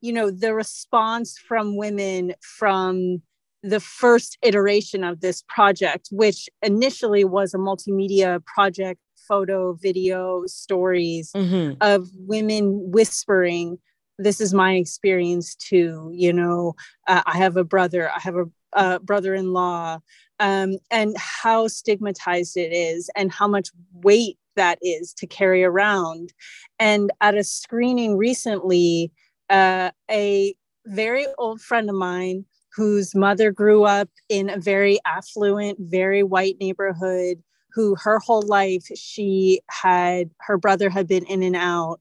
You 0.00 0.12
know, 0.12 0.30
the 0.30 0.54
response 0.54 1.38
from 1.38 1.76
women 1.76 2.34
from 2.40 3.22
the 3.68 3.80
first 3.80 4.38
iteration 4.42 5.02
of 5.04 5.20
this 5.20 5.42
project, 5.48 6.08
which 6.10 6.48
initially 6.62 7.24
was 7.24 7.52
a 7.52 7.58
multimedia 7.58 8.44
project, 8.44 9.00
photo, 9.28 9.72
video, 9.74 10.44
stories 10.46 11.32
mm-hmm. 11.34 11.74
of 11.80 12.08
women 12.16 12.90
whispering, 12.92 13.78
This 14.18 14.40
is 14.40 14.54
my 14.54 14.74
experience 14.74 15.54
too. 15.56 16.10
You 16.14 16.32
know, 16.32 16.74
uh, 17.06 17.22
I 17.26 17.36
have 17.36 17.56
a 17.56 17.64
brother, 17.64 18.10
I 18.10 18.20
have 18.20 18.36
a, 18.36 18.46
a 18.72 19.00
brother 19.00 19.34
in 19.34 19.52
law. 19.52 19.98
um, 20.38 20.78
and 20.90 21.16
how 21.16 21.68
stigmatized 21.68 22.56
it 22.56 22.72
is 22.72 23.10
and 23.16 23.32
how 23.32 23.48
much 23.48 23.68
weight 23.92 24.38
that 24.56 24.78
is 24.82 25.14
to 25.14 25.26
carry 25.26 25.64
around. 25.64 26.32
And 26.78 27.10
at 27.20 27.36
a 27.36 27.44
screening 27.44 28.16
recently, 28.16 29.12
uh, 29.48 29.90
a 30.10 30.54
very 30.86 31.26
old 31.38 31.60
friend 31.60 31.88
of 31.88 31.96
mine 31.96 32.44
whose 32.76 33.14
mother 33.14 33.50
grew 33.50 33.84
up 33.84 34.10
in 34.28 34.50
a 34.50 34.58
very 34.58 34.98
affluent, 35.06 35.78
very 35.80 36.22
white 36.22 36.56
neighborhood, 36.60 37.42
who 37.72 37.96
her 37.96 38.18
whole 38.18 38.42
life 38.42 38.84
she 38.94 39.60
had, 39.70 40.30
her 40.40 40.58
brother 40.58 40.90
had 40.90 41.08
been 41.08 41.24
in 41.24 41.42
and 41.42 41.56
out. 41.56 42.00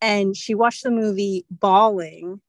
And 0.00 0.36
she 0.36 0.54
watched 0.54 0.82
the 0.82 0.90
movie 0.90 1.46
bawling 1.48 2.40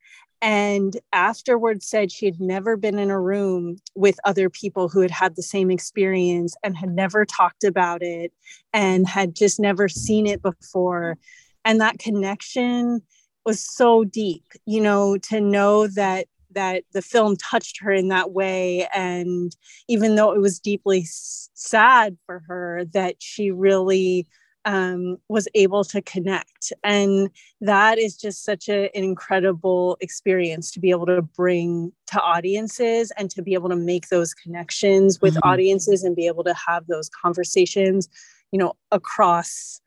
and 0.41 0.97
afterwards 1.13 1.87
said 1.87 2.11
she 2.11 2.25
had 2.25 2.39
never 2.39 2.77
been 2.77 2.99
in 2.99 3.09
a 3.09 3.19
room 3.19 3.77
with 3.95 4.19
other 4.25 4.49
people 4.49 4.87
who 4.87 5.01
had 5.01 5.11
had 5.11 5.35
the 5.35 5.43
same 5.43 5.71
experience 5.71 6.55
and 6.63 6.77
had 6.77 6.91
never 6.91 7.25
talked 7.25 7.63
about 7.63 8.03
it 8.03 8.31
and 8.73 9.07
had 9.07 9.35
just 9.35 9.59
never 9.59 9.89
seen 9.89 10.27
it 10.27 10.41
before 10.43 11.17
and 11.65 11.81
that 11.81 11.97
connection 11.97 13.01
was 13.45 13.59
so 13.59 14.03
deep 14.03 14.43
you 14.67 14.79
know 14.79 15.17
to 15.17 15.41
know 15.41 15.87
that 15.87 16.27
that 16.57 16.83
the 16.91 17.03
film 17.03 17.35
touched 17.35 17.79
her 17.79 17.91
in 17.91 18.07
that 18.07 18.31
way 18.31 18.87
and 18.91 19.55
even 19.87 20.15
though 20.15 20.31
it 20.31 20.41
was 20.41 20.59
deeply 20.59 21.03
sad 21.05 22.17
for 22.25 22.41
her 22.47 22.83
that 22.93 23.17
she 23.19 23.51
really 23.51 24.25
um, 24.65 25.17
was 25.29 25.47
able 25.53 25.83
to 25.85 26.01
connect. 26.01 26.73
And 26.83 27.29
that 27.61 27.99
is 27.99 28.17
just 28.17 28.43
such 28.43 28.67
a, 28.67 28.89
an 28.97 29.03
incredible 29.03 29.97
experience 30.01 30.71
to 30.71 30.79
be 30.79 30.89
able 30.89 31.05
to 31.05 31.21
bring 31.21 31.93
to 32.07 32.19
audiences 32.19 33.11
and 33.17 33.29
to 33.31 33.43
be 33.43 33.53
able 33.53 33.69
to 33.69 33.75
make 33.75 34.09
those 34.09 34.33
connections 34.33 35.21
with 35.21 35.35
mm-hmm. 35.35 35.47
audiences 35.47 36.03
and 36.03 36.15
be 36.15 36.25
able 36.25 36.43
to 36.43 36.55
have 36.55 36.87
those 36.87 37.07
conversations, 37.07 38.09
you 38.51 38.57
know, 38.57 38.73
across 38.91 39.79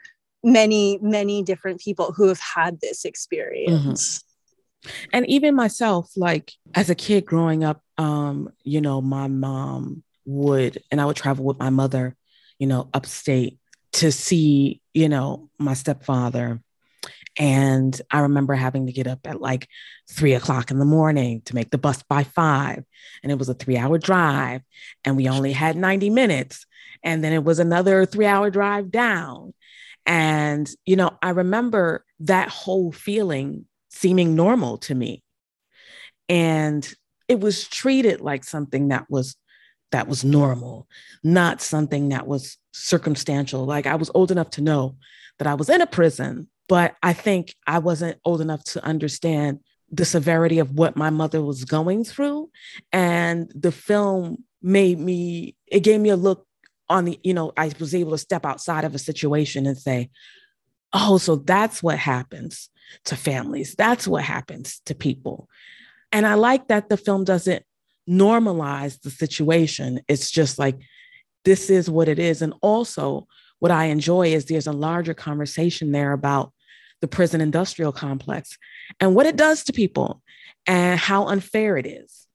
many, 0.45 0.99
many 1.03 1.43
different 1.43 1.81
people 1.81 2.13
who 2.13 2.29
have 2.29 2.41
had 2.41 2.81
this 2.81 3.05
experience. 3.05 4.19
Mm-hmm. 4.19 4.30
And 5.13 5.29
even 5.29 5.55
myself, 5.55 6.11
like 6.17 6.53
as 6.75 6.91
a 6.91 6.95
kid 6.95 7.27
growing 7.27 7.65
up, 7.65 7.83
um, 7.99 8.51
you 8.63 8.81
know, 8.81 9.01
my 9.01 9.29
mom 9.29 10.03
would, 10.25 10.83
and 10.91 11.01
I 11.01 11.05
would 11.05 11.17
travel 11.17 11.45
with 11.45 11.59
my 11.59 11.71
mother, 11.71 12.17
you 12.59 12.67
know, 12.67 12.89
upstate 12.95 13.59
to 13.93 14.13
see, 14.13 14.81
you 14.95 15.09
know, 15.09 15.51
my 15.59 15.75
stepfather. 15.75 16.61
And 17.39 18.01
I 18.11 18.21
remember 18.21 18.55
having 18.55 18.87
to 18.87 18.93
get 18.93 19.07
up 19.07 19.27
at 19.27 19.41
like 19.41 19.69
three 20.11 20.35
o'clock 20.35 20.71
in 20.71 20.79
the 20.79 20.85
morning 20.85 21.43
to 21.43 21.55
make 21.55 21.71
the 21.71 21.79
bus 21.79 22.03
by 22.03 22.25
five. 22.25 22.85
And 23.23 23.31
it 23.31 23.39
was 23.39 23.49
a 23.49 23.55
three 23.55 23.77
hour 23.77 23.99
drive, 23.99 24.63
and 25.05 25.17
we 25.17 25.29
only 25.29 25.53
had 25.53 25.77
90 25.77 26.11
minutes. 26.11 26.67
And 27.03 27.25
then 27.25 27.33
it 27.33 27.45
was 27.45 27.59
another 27.59 28.05
three 28.05 28.27
hour 28.27 28.51
drive 28.51 28.91
down. 28.91 29.55
And, 30.07 30.69
you 30.85 30.97
know, 30.97 31.17
I 31.23 31.31
remember 31.31 32.05
that 32.21 32.49
whole 32.49 32.93
feeling 32.93 33.67
seeming 33.91 34.35
normal 34.35 34.79
to 34.79 34.95
me. 34.95 35.23
And 36.29 36.89
it 37.29 37.41
was 37.41 37.69
treated 37.69 38.21
like 38.21 38.45
something 38.45 38.89
that 38.89 39.11
was 39.11 39.37
that 39.93 40.09
was 40.09 40.25
normal, 40.25 40.89
not 41.25 41.61
something 41.61 42.11
that 42.11 42.27
was 42.27 42.57
circumstantial. 42.73 43.65
Like 43.65 43.87
I 43.87 43.97
was 43.97 44.11
old 44.15 44.31
enough 44.31 44.51
to 44.51 44.61
know 44.61 44.97
that 45.39 45.49
I 45.49 45.55
was 45.55 45.69
in 45.69 45.81
a 45.81 45.87
prison, 45.87 46.49
but 46.69 46.95
I 47.03 47.13
think 47.13 47.55
I 47.67 47.81
wasn't 47.81 48.19
old 48.25 48.41
enough 48.41 48.63
to 48.65 48.85
understand 48.85 49.61
the 49.91 50.05
severity 50.05 50.61
of 50.61 50.73
what 50.73 50.97
my 50.97 51.11
mother 51.11 51.43
was 51.43 51.65
going 51.65 52.05
through. 52.05 52.51
And 52.93 53.51
the 53.55 53.73
film 53.73 54.45
made 54.63 55.01
me, 55.01 55.57
it 55.67 55.81
gave 55.81 56.01
me 56.01 56.11
a 56.11 56.17
look 56.17 56.47
on 56.89 57.07
the, 57.07 57.19
you 57.25 57.35
know, 57.35 57.53
I 57.57 57.73
was 57.81 57.95
able 57.95 58.13
to 58.13 58.19
step 58.19 58.45
outside 58.47 58.85
of 58.85 58.95
a 58.95 58.99
situation 58.99 59.67
and 59.67 59.77
say, 59.77 60.11
oh, 60.93 61.19
so 61.19 61.37
that's 61.37 61.83
what 61.83 61.99
happens 61.99 62.69
to 63.05 63.17
families. 63.17 63.75
That's 63.77 64.07
what 64.07 64.25
happens 64.25 64.81
to 64.87 64.95
people. 64.95 65.49
And 66.13 66.27
I 66.27 66.35
like 66.35 66.69
that 66.69 66.89
the 66.89 66.97
film 66.97 67.25
doesn't 67.25 67.65
normalize 68.09 69.01
the 69.01 69.11
situation. 69.11 70.01
It's 70.09 70.31
just 70.31 70.59
like, 70.59 70.79
this 71.45 71.71
is 71.71 71.89
what 71.89 72.09
it 72.09 72.19
is. 72.19 72.43
And 72.43 72.55
also, 72.61 73.27
what 73.61 73.71
I 73.71 73.87
enjoy 73.87 74.29
is 74.29 74.47
there's 74.47 74.67
a 74.67 74.73
larger 74.73 75.15
conversation 75.15 75.93
there 75.93 76.13
about 76.13 76.53
the 77.01 77.09
prison 77.09 77.41
industrial 77.41 77.93
complex 77.93 78.59
and 78.99 79.15
what 79.15 79.27
it 79.27 79.37
does 79.37 79.65
to 79.65 79.73
people 79.73 80.23
and 80.67 80.99
how 80.99 81.27
unfair 81.29 81.77
it 81.77 81.87
is 81.87 82.27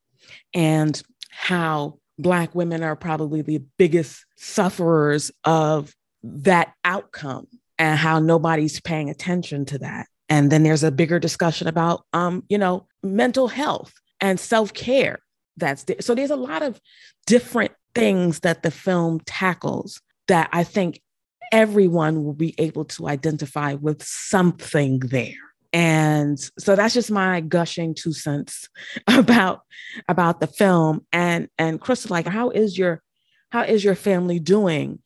and 0.54 1.02
how 1.30 2.00
Black 2.18 2.56
women 2.56 2.82
are 2.82 2.96
probably 2.96 3.42
the 3.42 3.64
biggest 3.78 4.26
sufferers 4.38 5.32
of 5.44 5.94
that 6.24 6.74
outcome 6.84 7.48
and 7.78 7.98
how 7.98 8.20
nobody's 8.20 8.80
paying 8.80 9.10
attention 9.10 9.66
to 9.66 9.80
that. 9.80 10.08
And 10.30 10.52
then 10.52 10.64
there's 10.64 10.84
a 10.84 10.92
bigger 10.92 11.20
discussion 11.20 11.68
about, 11.68 12.04
um, 12.14 12.44
you 12.50 12.58
know, 12.58 12.88
mental 13.04 13.48
health 13.48 13.94
and 14.20 14.40
self 14.40 14.74
care 14.74 15.20
that's 15.58 15.84
there. 15.84 15.98
So 16.02 16.16
there's 16.16 16.32
a 16.32 16.36
lot 16.36 16.64
of 16.64 16.80
different 17.26 17.72
things 17.94 18.42
that 18.42 18.64
the 18.64 18.72
film 18.72 19.22
tackles 19.26 20.02
that 20.28 20.50
I 20.52 20.64
think 20.64 21.02
everyone 21.52 22.24
will 22.24 22.34
be 22.34 22.56
able 22.58 22.86
to 22.86 23.08
identify 23.08 23.74
with 23.74 24.04
something 24.04 25.00
there. 25.00 25.34
And 25.72 26.40
so 26.58 26.76
that's 26.76 26.94
just 26.94 27.12
my 27.12 27.42
gushing 27.42 27.94
two 27.94 28.14
cents 28.14 28.70
about 29.08 29.62
about 30.08 30.40
the 30.40 30.48
film. 30.48 31.06
And 31.12 31.50
and 31.58 31.80
Kristal, 31.80 32.12
like, 32.12 32.28
how 32.28 32.50
is 32.50 32.78
your 32.78 33.02
how 33.50 33.64
is 33.64 33.84
your 33.84 33.96
family 33.96 34.40
doing? 34.40 35.00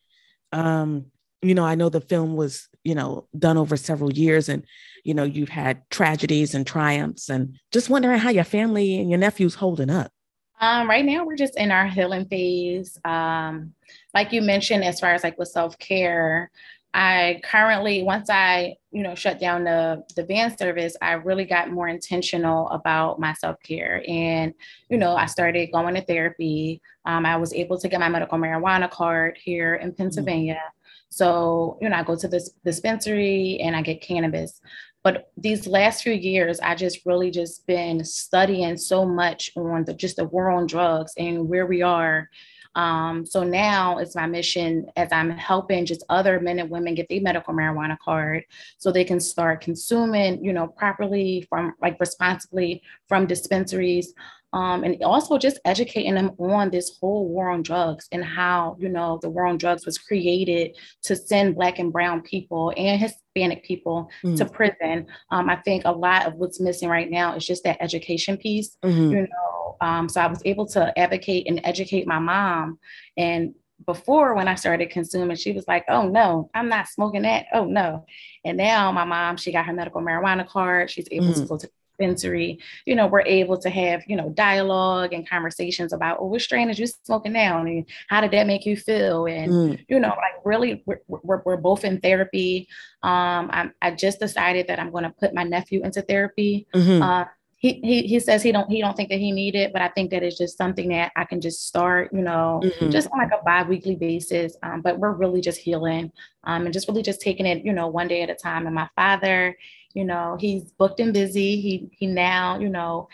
Um, 0.52 1.06
you 1.42 1.54
know, 1.54 1.64
I 1.64 1.74
know 1.74 1.88
the 1.88 2.00
film 2.00 2.36
was, 2.36 2.68
you 2.84 2.94
know, 2.94 3.26
done 3.38 3.56
over 3.56 3.76
several 3.76 4.12
years 4.12 4.48
and, 4.48 4.64
you 5.04 5.14
know, 5.14 5.24
you've 5.24 5.48
had 5.48 5.88
tragedies 5.90 6.54
and 6.54 6.66
triumphs 6.66 7.28
and 7.28 7.58
just 7.70 7.88
wondering 7.88 8.18
how 8.18 8.30
your 8.30 8.44
family 8.44 8.98
and 8.98 9.10
your 9.10 9.18
nephew's 9.18 9.54
holding 9.54 9.90
up. 9.90 10.12
Um, 10.60 10.88
right 10.88 11.04
now, 11.04 11.24
we're 11.24 11.36
just 11.36 11.56
in 11.56 11.70
our 11.70 11.86
healing 11.86 12.26
phase. 12.26 12.98
Um, 13.04 13.72
like 14.12 14.32
you 14.32 14.42
mentioned, 14.42 14.84
as 14.84 15.00
far 15.00 15.14
as 15.14 15.24
like 15.24 15.38
with 15.38 15.48
self 15.48 15.78
care, 15.78 16.50
I 16.92 17.40
currently, 17.44 18.02
once 18.02 18.28
I, 18.28 18.76
you 18.90 19.02
know, 19.02 19.14
shut 19.14 19.38
down 19.38 19.64
the 19.64 20.04
the 20.16 20.24
van 20.24 20.56
service, 20.58 20.96
I 21.00 21.12
really 21.12 21.46
got 21.46 21.70
more 21.70 21.88
intentional 21.88 22.68
about 22.70 23.18
my 23.18 23.32
self 23.32 23.56
care, 23.62 24.04
and 24.06 24.52
you 24.90 24.98
know, 24.98 25.14
I 25.14 25.26
started 25.26 25.72
going 25.72 25.94
to 25.94 26.04
therapy. 26.04 26.82
Um, 27.06 27.24
I 27.24 27.36
was 27.36 27.54
able 27.54 27.78
to 27.78 27.88
get 27.88 28.00
my 28.00 28.10
medical 28.10 28.38
marijuana 28.38 28.90
card 28.90 29.38
here 29.42 29.76
in 29.76 29.88
mm-hmm. 29.88 29.96
Pennsylvania. 29.96 30.54
Mm-hmm. 30.54 30.79
So, 31.10 31.78
you 31.80 31.88
know, 31.88 31.96
I 31.96 32.02
go 32.02 32.16
to 32.16 32.28
this 32.28 32.50
dispensary 32.64 33.58
and 33.60 33.74
I 33.76 33.82
get 33.82 34.00
cannabis. 34.00 34.60
But 35.02 35.30
these 35.36 35.66
last 35.66 36.02
few 36.02 36.12
years, 36.12 36.60
I 36.60 36.74
just 36.74 37.04
really 37.06 37.30
just 37.30 37.66
been 37.66 38.04
studying 38.04 38.76
so 38.76 39.04
much 39.04 39.50
on 39.56 39.84
the 39.84 39.94
just 39.94 40.16
the 40.16 40.24
war 40.24 40.50
on 40.50 40.66
drugs 40.66 41.12
and 41.16 41.48
where 41.48 41.66
we 41.66 41.82
are. 41.82 42.28
Um, 42.76 43.26
so 43.26 43.42
now 43.42 43.98
it's 43.98 44.14
my 44.14 44.26
mission 44.26 44.86
as 44.96 45.10
I'm 45.10 45.30
helping 45.30 45.86
just 45.86 46.04
other 46.08 46.38
men 46.38 46.60
and 46.60 46.70
women 46.70 46.94
get 46.94 47.08
their 47.08 47.20
medical 47.20 47.52
marijuana 47.52 47.98
card 47.98 48.44
so 48.78 48.92
they 48.92 49.04
can 49.04 49.18
start 49.18 49.60
consuming, 49.60 50.44
you 50.44 50.52
know, 50.52 50.68
properly 50.68 51.46
from 51.48 51.74
like 51.82 51.98
responsibly 51.98 52.82
from 53.08 53.26
dispensaries 53.26 54.14
um, 54.52 54.84
and 54.84 55.02
also 55.02 55.38
just 55.38 55.60
educating 55.64 56.14
them 56.14 56.32
on 56.38 56.70
this 56.70 56.98
whole 57.00 57.28
war 57.28 57.50
on 57.50 57.62
drugs 57.62 58.08
and 58.12 58.24
how 58.24 58.76
you 58.78 58.88
know 58.88 59.18
the 59.22 59.28
war 59.28 59.46
on 59.46 59.58
drugs 59.58 59.86
was 59.86 59.98
created 59.98 60.76
to 61.02 61.14
send 61.14 61.54
black 61.54 61.78
and 61.78 61.92
brown 61.92 62.20
people 62.20 62.72
and 62.76 63.00
hispanic 63.00 63.64
people 63.64 64.08
mm. 64.24 64.36
to 64.36 64.44
prison 64.44 65.06
um, 65.30 65.48
i 65.48 65.56
think 65.56 65.82
a 65.84 65.92
lot 65.92 66.26
of 66.26 66.34
what's 66.34 66.60
missing 66.60 66.88
right 66.88 67.10
now 67.10 67.34
is 67.34 67.46
just 67.46 67.64
that 67.64 67.80
education 67.80 68.36
piece 68.36 68.76
mm-hmm. 68.82 69.12
you 69.12 69.20
know 69.22 69.76
um, 69.80 70.08
so 70.08 70.20
i 70.20 70.26
was 70.26 70.42
able 70.44 70.66
to 70.66 70.98
advocate 70.98 71.46
and 71.48 71.60
educate 71.64 72.06
my 72.06 72.18
mom 72.18 72.78
and 73.16 73.54
before 73.86 74.34
when 74.34 74.48
I 74.48 74.56
started 74.56 74.90
consuming, 74.90 75.36
she 75.36 75.52
was 75.52 75.66
like, 75.66 75.84
oh 75.88 76.08
no, 76.08 76.50
I'm 76.54 76.68
not 76.68 76.88
smoking 76.88 77.22
that. 77.22 77.46
Oh 77.52 77.64
no. 77.64 78.04
And 78.44 78.56
now 78.56 78.92
my 78.92 79.04
mom, 79.04 79.36
she 79.36 79.52
got 79.52 79.66
her 79.66 79.72
medical 79.72 80.02
marijuana 80.02 80.46
card. 80.46 80.90
She's 80.90 81.08
able 81.10 81.28
mm. 81.28 81.34
to 81.34 81.46
go 81.46 81.56
to 81.56 81.70
dispensary, 82.00 82.58
you 82.86 82.94
know, 82.94 83.06
we're 83.06 83.22
able 83.22 83.58
to 83.58 83.70
have, 83.70 84.02
you 84.06 84.16
know, 84.16 84.30
dialogue 84.30 85.12
and 85.12 85.28
conversations 85.28 85.92
about, 85.92 86.18
oh, 86.20 86.26
what 86.26 86.40
strain 86.40 86.70
is 86.70 86.78
you 86.78 86.86
smoking 87.04 87.32
now? 87.32 87.60
And 87.60 87.86
how 88.08 88.20
did 88.20 88.30
that 88.32 88.46
make 88.46 88.66
you 88.66 88.76
feel? 88.76 89.26
And, 89.26 89.52
mm. 89.52 89.84
you 89.88 90.00
know, 90.00 90.08
like 90.08 90.44
really, 90.44 90.82
we're, 90.86 91.00
we're, 91.08 91.42
we're 91.44 91.56
both 91.56 91.84
in 91.84 92.00
therapy. 92.00 92.68
Um, 93.02 93.50
I, 93.52 93.70
I 93.82 93.90
just 93.92 94.20
decided 94.20 94.66
that 94.68 94.78
I'm 94.78 94.90
going 94.90 95.04
to 95.04 95.10
put 95.10 95.34
my 95.34 95.44
nephew 95.44 95.82
into 95.84 96.02
therapy. 96.02 96.66
Mm-hmm. 96.74 97.02
Uh, 97.02 97.24
he, 97.56 97.74
he, 97.74 98.02
he 98.06 98.20
says 98.20 98.42
he 98.42 98.52
don't 98.52 98.70
he 98.70 98.80
don't 98.80 98.96
think 98.96 99.10
that 99.10 99.18
he 99.18 99.32
need 99.32 99.54
it, 99.54 99.74
but 99.74 99.82
I 99.82 99.88
think 99.88 100.10
that 100.12 100.22
it's 100.22 100.38
just 100.38 100.56
something 100.56 100.88
that 100.88 101.12
I 101.14 101.24
can 101.24 101.42
just 101.42 101.66
start, 101.68 102.08
you 102.10 102.22
know, 102.22 102.62
mm-hmm. 102.64 102.88
just 102.88 103.10
on 103.12 103.18
like 103.18 103.38
a 103.38 103.44
bi-weekly 103.44 103.96
basis. 103.96 104.56
Um, 104.62 104.80
but 104.80 104.98
we're 104.98 105.12
really 105.12 105.42
just 105.42 105.60
healing 105.60 106.10
um, 106.44 106.64
and 106.64 106.72
just 106.72 106.88
really 106.88 107.02
just 107.02 107.20
taking 107.20 107.44
it, 107.44 107.62
you 107.62 107.74
know, 107.74 107.86
one 107.86 108.08
day 108.08 108.22
at 108.22 108.30
a 108.30 108.34
time. 108.34 108.64
And 108.64 108.74
my 108.74 108.88
father, 108.96 109.58
you 109.94 110.04
know 110.04 110.36
he's 110.38 110.70
booked 110.72 111.00
and 111.00 111.12
busy 111.12 111.60
he 111.60 111.88
he 111.92 112.06
now 112.06 112.58
you 112.58 112.68
know 112.68 113.08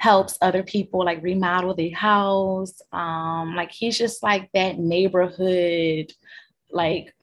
helps 0.00 0.38
other 0.40 0.62
people 0.62 1.04
like 1.04 1.22
remodel 1.22 1.74
the 1.74 1.90
house. 1.90 2.80
Um, 2.90 3.54
like 3.54 3.70
he's 3.70 3.98
just 3.98 4.22
like 4.22 4.50
that 4.54 4.78
neighborhood, 4.78 6.12
like 6.72 7.14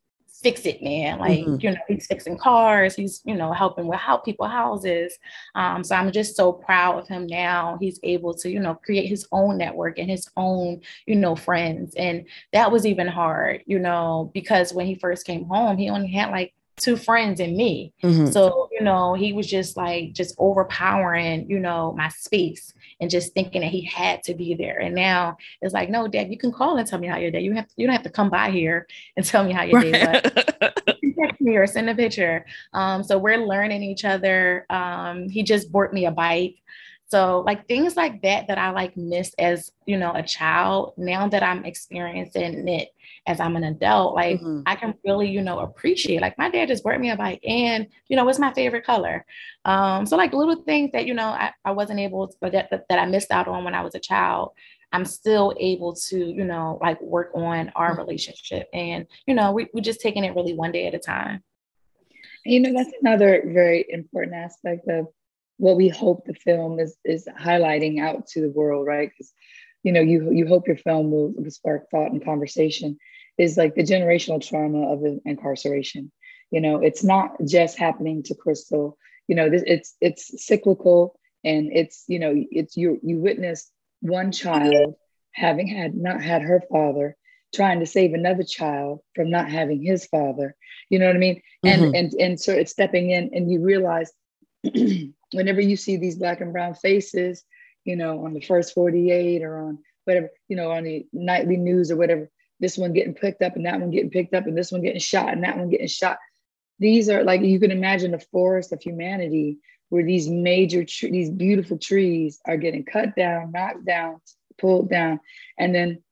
fix 0.44 0.64
it 0.68 0.84
man. 0.84 1.18
Like, 1.18 1.40
mm-hmm. 1.40 1.58
you 1.60 1.72
know, 1.72 1.78
he's 1.88 2.06
fixing 2.06 2.38
cars, 2.38 2.96
he's, 2.96 3.22
you 3.26 3.34
know, 3.34 3.52
helping 3.52 3.88
with 3.88 4.00
how 4.00 4.18
people 4.18 4.48
houses. 4.48 5.18
Um, 5.56 5.84
so 5.84 5.96
I'm 5.96 6.12
just 6.12 6.36
so 6.36 6.54
proud 6.54 7.00
of 7.00 7.08
him 7.08 7.26
now. 7.26 7.80
He's 7.82 8.00
able 8.04 8.36
to, 8.36 8.52
you 8.52 8.60
know, 8.60 8.76
create 8.76 9.08
his 9.08 9.28
own 9.32 9.58
network 9.58 9.98
and 9.98 10.10
his 10.10 10.30
own, 10.38 10.82
you 11.08 11.16
know, 11.16 11.36
friends. 11.36 11.96
And 11.96 12.28
that 12.54 12.72
was 12.72 12.86
even 12.86 13.08
hard, 13.08 13.64
you 13.66 13.80
know, 13.80 14.30
because 14.36 14.72
when 14.72 14.86
he 14.86 14.94
first 14.94 15.26
came 15.26 15.46
home, 15.46 15.78
he 15.78 15.90
only 15.90 16.12
had 16.12 16.30
like 16.30 16.54
two 16.78 16.96
friends 16.96 17.40
and 17.40 17.58
me. 17.58 17.94
Mm-hmm. 18.04 18.28
So, 18.28 18.70
you 18.72 18.84
know, 18.84 19.14
he 19.16 19.34
was 19.34 19.48
just 19.48 19.76
like 19.76 20.14
just 20.14 20.36
overpowering, 20.38 21.50
you 21.50 21.60
know, 21.60 21.94
my 21.98 22.10
space 22.10 22.74
and 23.02 23.10
just 23.10 23.34
thinking 23.34 23.62
that 23.62 23.72
he 23.72 23.82
had 23.82 24.24
to 24.24 24.34
be 24.34 24.56
there. 24.56 24.80
And 24.80 24.96
now 24.96 25.38
it's 25.62 25.74
like, 25.74 25.90
no, 25.90 26.08
dad, 26.08 26.32
you 26.32 26.38
can 26.38 26.52
call 26.52 26.78
and 26.78 26.88
tell 26.88 27.00
me 27.00 27.08
how 27.08 27.18
your 27.18 27.32
day. 27.32 27.42
You 27.42 27.54
have 27.54 27.68
you 27.76 27.88
don't 27.88 27.96
have 27.96 28.04
to 28.04 28.10
come 28.10 28.30
by 28.30 28.52
here 28.52 28.88
and 29.16 29.26
tell 29.26 29.44
me 29.44 29.54
how 29.54 29.64
your 29.64 29.82
right. 29.82 29.92
day 29.92 30.22
was. 30.24 30.74
text 31.20 31.42
me 31.42 31.56
or 31.56 31.66
send 31.66 31.90
a 31.90 31.96
picture. 31.96 32.46
Um, 32.74 33.04
so 33.04 33.18
we're 33.18 33.38
learning 33.38 33.82
each 33.84 34.06
other. 34.06 34.66
Um, 34.70 35.30
he 35.30 35.44
just 35.44 35.72
bought 35.72 35.94
me 35.94 36.06
a 36.06 36.12
bike. 36.12 36.58
So 37.10 37.40
like 37.40 37.68
things 37.68 37.96
like 37.96 38.22
that 38.24 38.48
that 38.48 38.58
I 38.58 38.72
like 38.72 38.98
missed 38.98 39.36
as 39.40 39.72
you 39.86 39.98
know 39.98 40.12
a 40.14 40.24
child. 40.24 40.94
Now 40.98 41.28
that 41.30 41.42
I'm 41.42 41.64
experiencing 41.66 42.68
it 42.68 42.90
as 43.28 43.40
I'm 43.40 43.56
an 43.56 43.66
adult, 43.66 44.16
like 44.16 44.40
mm-hmm. 44.40 44.62
I 44.66 44.76
can 44.76 44.96
really 45.06 45.30
you 45.30 45.42
know 45.42 45.60
appreciate. 45.60 46.22
Like 46.22 46.38
my 46.38 46.50
dad 46.50 46.70
just 46.70 46.84
bought 46.84 47.00
me 47.00 47.12
a 47.12 47.16
bike, 47.16 47.42
and 47.46 47.88
you 48.08 48.16
know 48.16 48.28
it's 48.28 48.40
my 48.40 48.54
favorite 48.54 48.86
color. 48.86 49.26
Um, 49.66 50.06
so 50.06 50.18
like 50.18 50.34
little 50.34 50.64
things 50.64 50.92
that 50.94 51.06
you 51.06 51.14
know 51.14 51.28
I, 51.28 51.52
I 51.66 51.72
wasn't 51.72 52.00
able 52.00 52.30
to, 52.30 52.38
that, 52.42 52.70
that 52.72 52.86
that 52.90 53.00
I 53.00 53.06
missed 53.06 53.32
out 53.32 53.48
on 53.48 53.64
when 53.64 53.76
I 53.76 53.84
was 53.84 53.96
a 53.96 54.00
child. 54.00 54.52
I'm 54.94 55.06
still 55.06 55.54
able 55.60 55.96
to, 56.08 56.18
you 56.18 56.46
know, 56.46 56.80
like 56.82 57.02
work 57.02 57.32
on 57.36 57.72
our 57.76 57.92
mm-hmm. 57.92 58.00
relationship. 58.00 58.70
And, 58.74 59.06
you 59.26 59.36
know, 59.36 59.52
we, 59.52 59.68
we're 59.74 59.82
just 59.82 60.00
taking 60.00 60.24
it 60.24 60.34
really 60.34 60.54
one 60.54 60.72
day 60.72 60.88
at 60.88 60.94
a 60.94 61.00
time. 61.00 61.44
You 62.46 62.62
know, 62.62 62.72
that's 62.72 62.96
another 63.02 63.44
very 63.46 63.86
important 63.90 64.36
aspect 64.36 64.88
of 64.88 65.08
what 65.58 65.76
we 65.76 65.90
hope 65.90 66.26
the 66.26 66.34
film 66.34 66.80
is 66.80 66.96
is 67.04 67.28
highlighting 67.40 68.00
out 68.00 68.28
to 68.28 68.42
the 68.42 68.50
world, 68.50 68.88
right? 68.88 69.10
Because 69.10 69.34
you 69.88 69.94
know, 69.94 70.02
you 70.02 70.30
you 70.34 70.46
hope 70.46 70.68
your 70.68 70.76
film 70.76 71.12
will, 71.12 71.32
will 71.32 71.50
spark 71.50 71.90
thought 71.90 72.12
and 72.12 72.22
conversation. 72.24 72.98
Is 73.38 73.56
like 73.56 73.74
the 73.74 73.84
generational 73.84 74.46
trauma 74.46 74.92
of 74.92 75.02
incarceration. 75.24 76.12
You 76.52 76.60
know, 76.60 76.82
it's 76.82 77.06
not 77.06 77.32
just 77.48 77.78
happening 77.78 78.24
to 78.24 78.36
Kristal. 78.36 78.96
You 79.30 79.36
know, 79.38 79.50
this, 79.50 79.64
it's 79.66 79.96
it's 80.02 80.46
cyclical, 80.46 81.18
and 81.46 81.72
it's 81.72 82.04
you 82.10 82.20
know, 82.20 82.34
it's 82.36 82.76
you 82.76 83.00
you 83.02 83.20
witness 83.20 83.72
one 84.02 84.34
child 84.34 84.96
having 85.32 85.68
had 85.68 85.96
not 85.96 86.22
had 86.22 86.42
her 86.42 86.62
father 86.70 87.16
trying 87.56 87.80
to 87.80 87.86
save 87.86 88.14
another 88.14 88.44
child 88.44 89.00
from 89.16 89.30
not 89.30 89.50
having 89.50 89.82
his 89.82 90.06
father 90.08 90.54
you 90.90 91.00
know 91.00 91.08
what 91.08 91.16
i 91.16 91.20
mean 91.20 91.42
mm-hmm. 91.66 91.84
and 91.86 91.96
and 91.96 92.14
and 92.20 92.40
so 92.40 92.52
it's 92.52 92.72
stepping 92.72 93.10
in 93.10 93.30
and 93.34 93.50
you 93.50 93.64
realize 93.64 94.12
whenever 95.34 95.62
you 95.62 95.76
see 95.76 95.98
these 95.98 96.16
black 96.16 96.42
and 96.42 96.54
brown 96.54 96.74
faces, 96.74 97.44
you 97.88 97.96
know, 97.96 98.26
on 98.26 98.34
the 98.34 98.42
first 98.42 98.74
48 98.74 99.42
or 99.44 99.58
on 99.58 99.80
whatever, 100.04 100.30
you 100.48 100.58
know, 100.58 100.72
on 100.72 100.84
the 100.84 101.08
nightly 101.14 101.56
news 101.56 101.90
or 101.90 101.96
whatever, 101.96 102.30
this 102.60 102.78
one 102.78 102.94
getting 102.94 103.14
picked 103.14 103.42
up 103.42 103.56
and 103.56 103.66
that 103.66 103.80
one 103.80 103.92
getting 103.92 104.10
picked 104.10 104.34
up 104.34 104.46
and 104.46 104.58
this 104.58 104.72
one 104.72 104.82
getting 104.82 105.00
shot 105.00 105.30
and 105.30 105.44
that 105.44 105.58
one 105.58 105.70
getting 105.70 105.88
shot. 105.88 106.18
These 106.80 107.10
are 107.10 107.24
like 107.24 107.42
you 107.42 107.60
can 107.60 107.72
imagine 107.72 108.12
the 108.12 108.20
forest 108.20 108.74
of 108.74 108.82
humanity 108.82 109.58
where 109.90 110.04
these 110.04 110.30
major 110.30 110.84
tre- 110.84 111.12
these 111.12 111.30
beautiful 111.30 111.78
trees 111.78 112.40
are 112.46 112.58
getting 112.58 112.84
cut 112.84 113.16
down, 113.16 113.52
knocked 113.54 113.86
down, 113.86 114.20
pulled 114.58 114.90
down, 114.90 115.22
and 115.58 115.74
then 115.74 116.04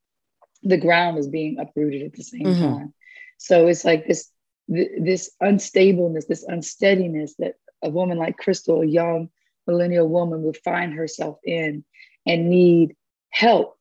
the 0.64 0.78
ground 0.78 1.18
is 1.18 1.28
being 1.28 1.60
uprooted 1.60 2.04
at 2.04 2.14
the 2.14 2.24
same 2.24 2.44
mm-hmm. 2.44 2.64
time. 2.64 2.94
So 3.38 3.68
it's 3.68 3.84
like 3.84 4.08
this 4.08 4.32
this 4.68 5.32
unstableness, 5.44 6.26
this 6.26 6.44
unsteadiness 6.48 7.36
that 7.38 7.56
a 7.84 7.90
woman 7.90 8.18
like 8.18 8.38
Kristal, 8.38 8.84
a 8.84 8.88
young 8.88 9.30
millennial 9.68 10.08
woman, 10.08 10.44
would 10.44 10.58
find 10.58 10.94
herself 10.94 11.38
in 11.44 11.84
and 12.26 12.50
need 12.50 12.96
help, 13.30 13.78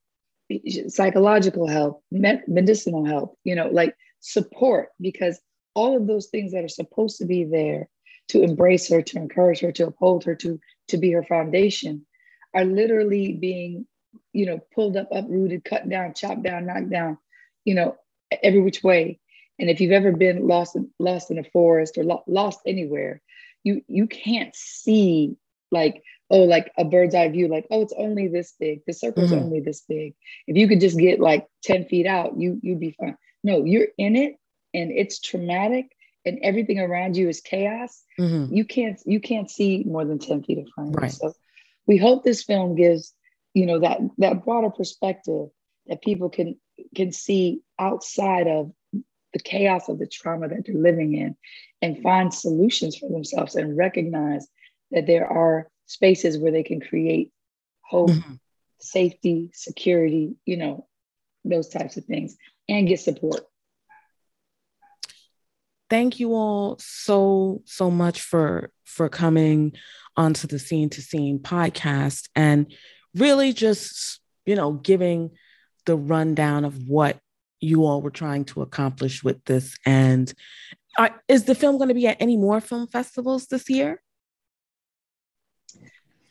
psychological 0.89 1.67
help, 1.67 2.03
medicinal 2.11 3.05
help, 3.05 3.39
you 3.45 3.55
know, 3.55 3.69
like 3.69 3.95
support, 4.21 4.89
because 5.01 5.41
all 5.75 5.97
of 5.97 6.07
those 6.07 6.27
things 6.29 6.53
that 6.53 6.65
are 6.65 6.69
supposed 6.69 7.19
to 7.19 7.25
be 7.25 7.45
there 7.45 7.89
to 8.29 8.43
embrace 8.43 8.89
her, 8.89 9.03
to 9.03 9.19
encourage 9.19 9.61
her, 9.61 9.73
to 9.73 9.87
uphold 9.87 10.25
her, 10.25 10.35
to, 10.35 10.59
to 10.89 10.97
be 10.97 11.13
her 11.13 11.23
foundation, 11.25 12.07
are 12.55 12.65
literally 12.65 13.33
being, 13.33 13.87
you 14.33 14.47
know, 14.47 14.61
pulled 14.75 14.97
up, 14.97 15.09
uprooted, 15.11 15.65
cut 15.65 15.89
down, 15.89 16.15
chopped 16.15 16.43
down, 16.43 16.67
knocked 16.67 16.91
down, 16.91 17.19
you 17.65 17.75
know, 17.75 17.97
every 18.43 18.61
which 18.61 18.83
way. 18.83 19.19
And 19.59 19.71
if 19.71 19.81
you've 19.81 19.93
ever 19.93 20.13
been 20.13 20.47
lost, 20.47 20.77
lost 20.99 21.31
in 21.31 21.39
a 21.39 21.45
forest 21.45 21.99
or 21.99 22.05
lo- 22.05 22.25
lost 22.27 22.61
anywhere, 22.67 23.21
you 23.63 23.83
you 23.89 24.07
can't 24.07 24.55
see 24.55 25.37
like 25.75 26.03
oh 26.31 26.45
like 26.45 26.73
a 26.79 26.85
bird's 26.85 27.15
eye 27.15 27.29
view 27.29 27.49
like 27.49 27.67
oh 27.71 27.83
it's 27.83 27.93
only 27.99 28.29
this 28.29 28.55
big 28.59 28.81
the 28.87 28.93
circle's 28.93 29.31
mm-hmm. 29.31 29.45
only 29.45 29.61
this 29.61 29.83
big 29.87 30.15
if 30.47 30.57
you 30.57 30.67
could 30.67 30.81
just 30.81 30.99
get 30.99 31.21
like 31.21 31.47
10 31.65 31.85
feet 31.87 32.07
out 32.07 32.39
you 32.39 32.59
you'd 32.63 32.81
be 32.81 32.97
fine 32.99 33.17
no 33.43 33.65
you're 33.65 33.89
in 33.99 34.17
it 34.17 34.37
and 34.73 34.91
it's 34.91 35.21
traumatic 35.21 35.91
and 36.25 36.39
everything 36.43 36.79
around 36.79 37.17
you 37.17 37.29
is 37.29 37.41
chaos 37.41 38.03
mm-hmm. 38.19 38.55
you 38.55 38.65
can't 38.65 39.01
you 39.05 39.21
can't 39.21 39.51
see 39.51 39.85
more 39.87 40.07
than 40.07 40.19
10 40.19 40.45
feet 40.45 40.59
in 40.59 40.67
front 40.75 40.91
of 40.91 41.03
right. 41.03 41.13
you 41.13 41.19
so 41.19 41.35
we 41.87 41.99
hope 41.99 42.25
this 42.25 42.45
film 42.45 42.75
gives 42.75 43.13
you 43.53 43.67
know 43.67 43.81
that 43.81 43.99
that 44.19 44.45
broader 44.45 44.71
perspective 44.71 45.49
that 45.87 46.03
people 46.03 46.31
can 46.31 46.57
can 46.95 47.13
see 47.13 47.61
outside 47.79 48.47
of 48.47 48.73
the 49.35 49.39
chaos 49.41 49.89
of 49.89 49.99
the 49.99 50.07
trauma 50.07 50.49
that 50.49 50.65
they're 50.65 50.75
living 50.75 51.15
in 51.15 51.37
and 51.83 52.03
find 52.03 52.33
solutions 52.33 52.97
for 52.97 53.11
themselves 53.11 53.57
and 53.57 53.77
recognize 53.77 54.47
that 54.91 55.07
there 55.07 55.27
are 55.27 55.69
spaces 55.87 56.39
where 56.39 56.53
they 56.53 56.63
can 56.63 56.81
create 56.81 57.33
hope, 57.83 58.11
mm-hmm. 58.11 58.35
safety, 58.81 59.51
security, 59.55 60.37
you 60.45 60.57
know, 60.57 60.87
those 61.45 61.69
types 61.69 61.97
of 61.97 62.05
things 62.05 62.37
and 62.69 62.89
get 62.89 63.01
support. 63.01 63.41
Thank 65.91 66.19
you 66.19 66.35
all 66.35 66.79
so 66.81 67.63
so 67.67 67.91
much 67.91 68.23
for 68.23 68.71
for 68.85 69.09
coming 69.09 69.75
onto 70.17 70.47
the 70.47 70.59
scene 70.59 70.89
to 70.91 71.03
scene 71.03 71.39
podcast 71.39 72.29
and 72.35 72.73
really 73.15 73.53
just 73.53 74.21
you 74.47 74.57
know 74.57 74.73
giving 74.73 75.31
the 75.85 75.97
rundown 75.97 76.65
of 76.65 76.79
what 76.89 77.19
you 77.65 77.85
all 77.85 78.03
were 78.03 78.11
trying 78.11 78.45
to 78.45 78.63
accomplish 78.63 79.25
with 79.25 79.43
this. 79.45 79.77
And 79.87 80.33
are, 80.99 81.21
is 81.29 81.45
the 81.45 81.55
film 81.55 81.79
going 81.79 81.89
to 81.89 81.95
be 81.95 82.07
at 82.07 82.21
any 82.21 82.37
more 82.37 82.61
film 82.61 82.87
festivals 82.87 83.47
this 83.47 83.69
year? 83.69 84.03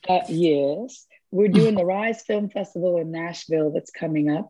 Uh, 0.08 0.22
yes, 0.28 1.06
we're 1.32 1.48
doing 1.50 1.76
the 1.76 1.86
Rise 1.86 2.24
Film 2.24 2.50
Festival 2.50 2.98
in 2.98 3.12
Nashville 3.12 3.72
that's 3.72 3.92
coming 3.92 4.30
up. 4.30 4.50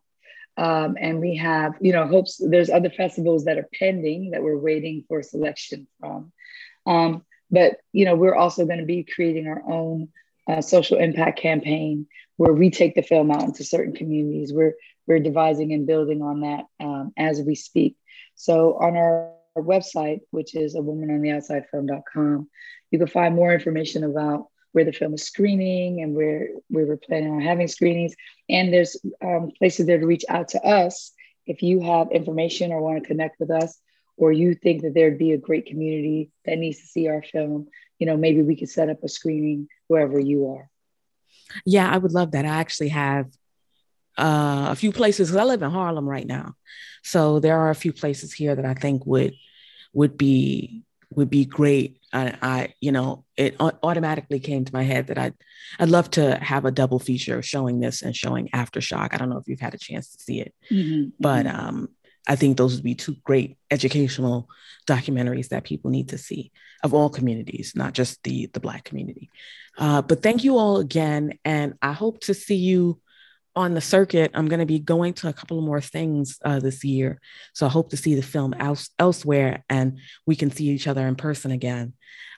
Um, 0.56 0.98
and 1.00 1.20
we 1.20 1.38
have, 1.38 1.74
you 1.82 1.94
know, 1.94 2.06
hopes 2.06 2.38
there's 2.38 2.70
other 2.70 2.92
festivals 2.92 3.46
that 3.46 3.58
are 3.58 3.68
pending 3.74 4.32
that 4.32 4.44
we're 4.44 4.58
waiting 4.58 5.04
for 5.08 5.24
selection 5.24 5.88
from. 6.00 6.32
Um, 6.86 7.24
but, 7.50 7.78
you 7.92 8.06
know, 8.06 8.16
we're 8.16 8.36
also 8.36 8.66
going 8.66 8.80
to 8.80 8.86
be 8.86 9.04
creating 9.04 9.48
our 9.48 9.64
own 9.68 10.10
uh, 10.48 10.62
social 10.62 10.98
impact 10.98 11.40
campaign 11.40 12.08
where 12.38 12.54
we 12.54 12.70
take 12.70 12.94
the 12.96 13.02
film 13.02 13.32
out 13.32 13.44
into 13.44 13.64
certain 13.64 13.96
communities. 13.96 14.54
We're 14.54 14.74
we're 15.06 15.20
devising 15.20 15.74
and 15.74 15.86
building 15.86 16.22
on 16.22 16.42
that 16.42 16.66
um, 16.80 17.12
as 17.18 17.42
we 17.42 17.56
speak. 17.56 17.98
So 18.36 18.78
on 18.78 18.96
our, 18.96 19.34
our 19.56 19.62
website, 19.62 20.22
which 20.32 20.56
is 20.56 20.76
a 20.76 20.82
woman 20.82 21.12
on 21.12 21.22
the 21.22 21.32
outside 21.32 21.66
film.com, 21.70 22.50
you 22.90 23.00
can 23.00 23.08
find 23.08 23.36
more 23.36 23.54
information 23.54 24.04
about 24.04 24.48
where 24.74 24.86
the 24.86 24.92
film 24.92 25.14
is 25.14 25.24
screening 25.24 26.02
and 26.02 26.16
where, 26.16 26.50
where 26.68 26.86
we're 26.86 26.98
planning 26.98 27.32
on 27.32 27.42
having 27.42 27.68
screenings. 27.68 28.16
And 28.50 28.74
there's 28.74 28.98
um, 29.24 29.52
places 29.58 29.86
there 29.86 30.00
to 30.00 30.06
reach 30.06 30.26
out 30.30 30.50
to 30.50 30.62
us 30.64 31.14
if 31.46 31.62
you 31.62 31.80
have 31.80 32.12
information 32.12 32.72
or 32.72 32.82
want 32.82 33.02
to 33.02 33.08
connect 33.08 33.40
with 33.40 33.52
us, 33.52 33.80
or 34.18 34.32
you 34.32 34.56
think 34.56 34.82
that 34.82 34.94
there'd 34.94 35.18
be 35.18 35.32
a 35.32 35.38
great 35.38 35.66
community 35.66 36.32
that 36.46 36.58
needs 36.58 36.80
to 36.80 36.88
see 36.88 37.08
our 37.08 37.24
film, 37.24 37.68
you 38.00 38.08
know, 38.08 38.18
maybe 38.18 38.42
we 38.42 38.56
could 38.56 38.70
set 38.70 38.90
up 38.90 39.04
a 39.04 39.08
screening 39.08 39.68
wherever 39.88 40.20
you 40.20 40.52
are. 40.52 40.70
Yeah, 41.66 41.90
I 41.90 41.98
would 41.98 42.12
love 42.12 42.32
that. 42.32 42.46
I 42.46 42.50
actually 42.50 42.90
have 42.90 43.28
uh, 44.18 44.68
a 44.70 44.76
few 44.76 44.92
places 44.92 45.30
because 45.30 45.42
I 45.42 45.46
live 45.46 45.62
in 45.62 45.72
Harlem 45.72 46.08
right 46.08 46.26
now, 46.26 46.56
so 47.04 47.40
there 47.40 47.60
are 47.60 47.70
a 47.70 47.76
few 47.76 47.92
places 47.92 48.34
here 48.34 48.56
that 48.56 48.66
I 48.66 48.74
think 48.74 49.06
would 49.06 49.34
would 49.94 50.18
be 50.18 50.83
would 51.16 51.30
be 51.30 51.46
great. 51.46 52.00
I, 52.12 52.38
I 52.42 52.74
you 52.80 52.92
know, 52.92 53.26
it 53.38 53.56
automatically 53.60 54.40
came 54.40 54.66
to 54.66 54.74
my 54.74 54.84
head 54.84 55.08
that 55.08 55.18
I'd 55.18 55.34
I'd 55.80 55.90
love 55.90 56.12
to 56.12 56.36
have 56.36 56.66
a 56.66 56.72
double 56.72 57.00
feature 57.00 57.42
showing 57.42 57.80
this 57.80 58.02
and 58.02 58.16
showing 58.16 58.50
Aftershock. 58.50 59.14
I 59.14 59.18
don't 59.18 59.30
know 59.30 59.38
if 59.38 59.48
you've 59.48 59.60
had 59.60 59.74
a 59.74 59.80
chance 59.80 60.10
to 60.10 60.24
see 60.24 60.42
it, 60.42 60.54
mm-hmm. 60.72 61.10
but 61.20 61.46
mm-hmm. 61.46 61.60
um, 61.60 61.90
I 62.28 62.36
think 62.36 62.58
those 62.58 62.76
would 62.76 62.84
be 62.84 62.96
two 62.96 63.16
great 63.24 63.58
educational 63.72 64.50
documentaries 64.88 65.50
that 65.50 65.64
people 65.64 65.92
need 65.92 66.10
to 66.10 66.18
see 66.18 66.52
of 66.84 66.94
all 66.94 67.10
communities, 67.10 67.74
not 67.76 67.94
just 67.94 68.22
the 68.24 68.48
the 68.54 68.60
Black 68.60 68.84
community. 68.84 69.30
Uh, 69.78 70.02
but 70.02 70.22
thank 70.22 70.44
you 70.44 70.58
all 70.58 70.78
again, 70.78 71.40
and 71.44 71.74
I 71.82 71.94
hope 71.94 72.22
to 72.22 72.34
see 72.34 72.56
you 72.56 73.00
on 73.56 73.74
the 73.74 73.82
circuit. 73.82 74.32
I'm 74.34 74.48
going 74.48 74.60
to 74.60 74.66
be 74.66 74.80
going 74.80 75.14
to 75.16 75.30
a 75.30 75.34
couple 75.34 75.58
of 75.60 75.64
more 75.64 75.82
things 75.82 76.40
uh, 76.44 76.60
this 76.60 76.84
year, 76.84 77.20
so 77.54 77.66
I 77.66 77.70
hope 77.70 77.90
to 77.92 77.98
see 77.98 78.16
the 78.16 78.22
film 78.22 78.54
else, 78.54 78.90
elsewhere, 79.00 79.64
and 79.70 80.00
we 80.26 80.36
can 80.36 80.52
see 80.52 80.68
each 80.70 80.88
other 80.88 81.08
in 81.08 81.16
person 81.16 81.52
again, 81.52 81.94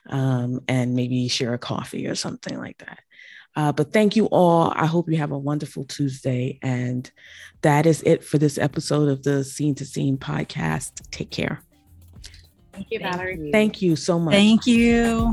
um, 0.08 0.60
and 0.68 0.94
maybe 0.94 1.28
share 1.28 1.54
a 1.54 1.58
coffee 1.58 2.06
or 2.06 2.14
something 2.14 2.58
like 2.58 2.78
that. 2.78 2.98
Uh, 3.56 3.72
but 3.72 3.90
thank 3.92 4.16
you 4.16 4.26
all. 4.26 4.70
I 4.76 4.84
hope 4.84 5.08
you 5.08 5.16
have 5.16 5.32
a 5.32 5.38
wonderful 5.38 5.84
Tuesday. 5.84 6.58
And 6.62 7.10
that 7.62 7.86
is 7.86 8.02
it 8.02 8.22
for 8.22 8.36
this 8.36 8.58
episode 8.58 9.08
of 9.08 9.22
the 9.22 9.42
Scene 9.42 9.74
to 9.76 9.86
Scene 9.86 10.18
podcast. 10.18 11.10
Take 11.10 11.30
care. 11.30 11.62
Thank 12.72 12.90
you, 12.90 12.98
Valerie. 12.98 13.50
Thank 13.50 13.80
you 13.80 13.96
so 13.96 14.18
much. 14.18 14.34
Thank 14.34 14.66
you. 14.66 15.32